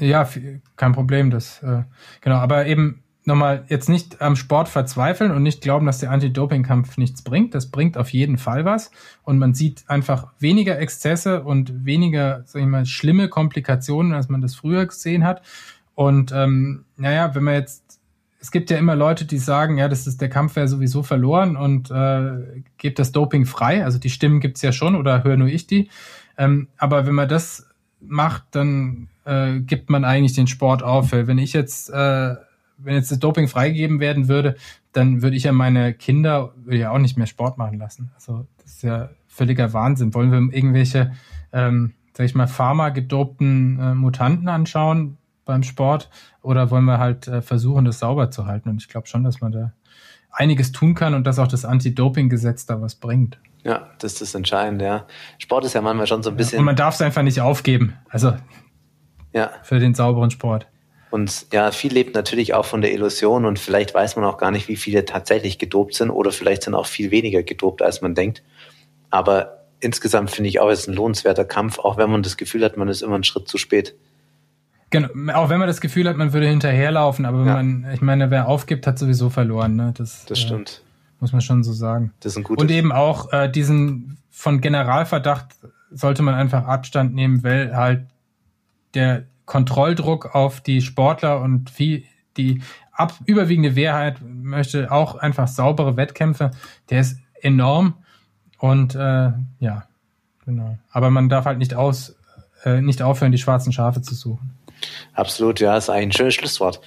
[0.00, 0.28] Ja,
[0.74, 1.82] kein Problem, das, äh,
[2.20, 6.98] genau, aber eben nochmal jetzt nicht am Sport verzweifeln und nicht glauben, dass der Anti-Doping-Kampf
[6.98, 7.54] nichts bringt.
[7.54, 8.90] Das bringt auf jeden Fall was.
[9.22, 14.40] Und man sieht einfach weniger Exzesse und weniger, sag ich mal, schlimme Komplikationen, als man
[14.40, 15.42] das früher gesehen hat.
[15.94, 18.00] Und ähm, naja, wenn man jetzt,
[18.40, 21.56] es gibt ja immer Leute, die sagen, ja, das ist der Kampf wäre sowieso verloren
[21.56, 23.84] und äh, gebt das Doping frei.
[23.84, 25.90] Also die Stimmen gibt's ja schon oder höre nur ich die.
[26.36, 27.68] Ähm, aber wenn man das
[28.00, 31.12] macht, dann äh, gibt man eigentlich den Sport auf.
[31.12, 32.34] Wenn ich jetzt äh,
[32.84, 34.56] wenn jetzt das Doping freigegeben werden würde,
[34.92, 38.10] dann würde ich ja meine Kinder ja auch nicht mehr Sport machen lassen.
[38.14, 40.14] Also das ist ja völliger Wahnsinn.
[40.14, 41.12] Wollen wir irgendwelche,
[41.52, 46.10] ähm, sag ich mal, pharma-gedopten äh, Mutanten anschauen beim Sport
[46.42, 48.68] oder wollen wir halt äh, versuchen, das sauber zu halten?
[48.68, 49.72] Und ich glaube schon, dass man da
[50.30, 53.38] einiges tun kann und dass auch das Anti-Doping-Gesetz da was bringt.
[53.64, 55.06] Ja, das ist das Entscheidende, ja.
[55.38, 56.56] Sport ist ja manchmal schon so ein bisschen.
[56.56, 57.94] Ja, und man darf es einfach nicht aufgeben.
[58.08, 58.34] Also
[59.32, 59.50] ja.
[59.62, 60.66] für den sauberen Sport.
[61.12, 64.50] Und ja, viel lebt natürlich auch von der Illusion und vielleicht weiß man auch gar
[64.50, 68.14] nicht, wie viele tatsächlich gedopt sind oder vielleicht sind auch viel weniger gedopt, als man
[68.14, 68.42] denkt.
[69.10, 72.64] Aber insgesamt finde ich auch, es ist ein lohnenswerter Kampf, auch wenn man das Gefühl
[72.64, 73.94] hat, man ist immer einen Schritt zu spät.
[74.88, 77.54] Genau, auch wenn man das Gefühl hat, man würde hinterherlaufen, aber wenn ja.
[77.56, 79.76] man, ich meine, wer aufgibt, hat sowieso verloren.
[79.76, 79.92] Ne?
[79.94, 80.82] Das, das stimmt.
[80.82, 82.14] Äh, muss man schon so sagen.
[82.20, 85.56] Das ist ein gutes Und eben auch äh, diesen von Generalverdacht
[85.90, 88.06] sollte man einfach Abstand nehmen, weil halt
[88.94, 92.04] der Kontrolldruck auf die Sportler und viel,
[92.38, 96.52] die ab, überwiegende Mehrheit möchte auch einfach saubere Wettkämpfe.
[96.88, 97.92] Der ist enorm
[98.56, 99.84] und äh, ja,
[100.46, 100.78] genau.
[100.90, 102.16] Aber man darf halt nicht aus,
[102.64, 104.56] äh, nicht aufhören, die schwarzen Schafe zu suchen.
[105.12, 106.80] Absolut, ja, ist ein schönes Schlusswort.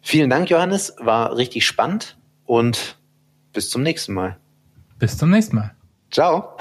[0.00, 2.96] Vielen Dank, Johannes, war richtig spannend und
[3.52, 4.36] bis zum nächsten Mal.
[5.00, 5.74] Bis zum nächsten Mal.
[6.12, 6.56] Ciao.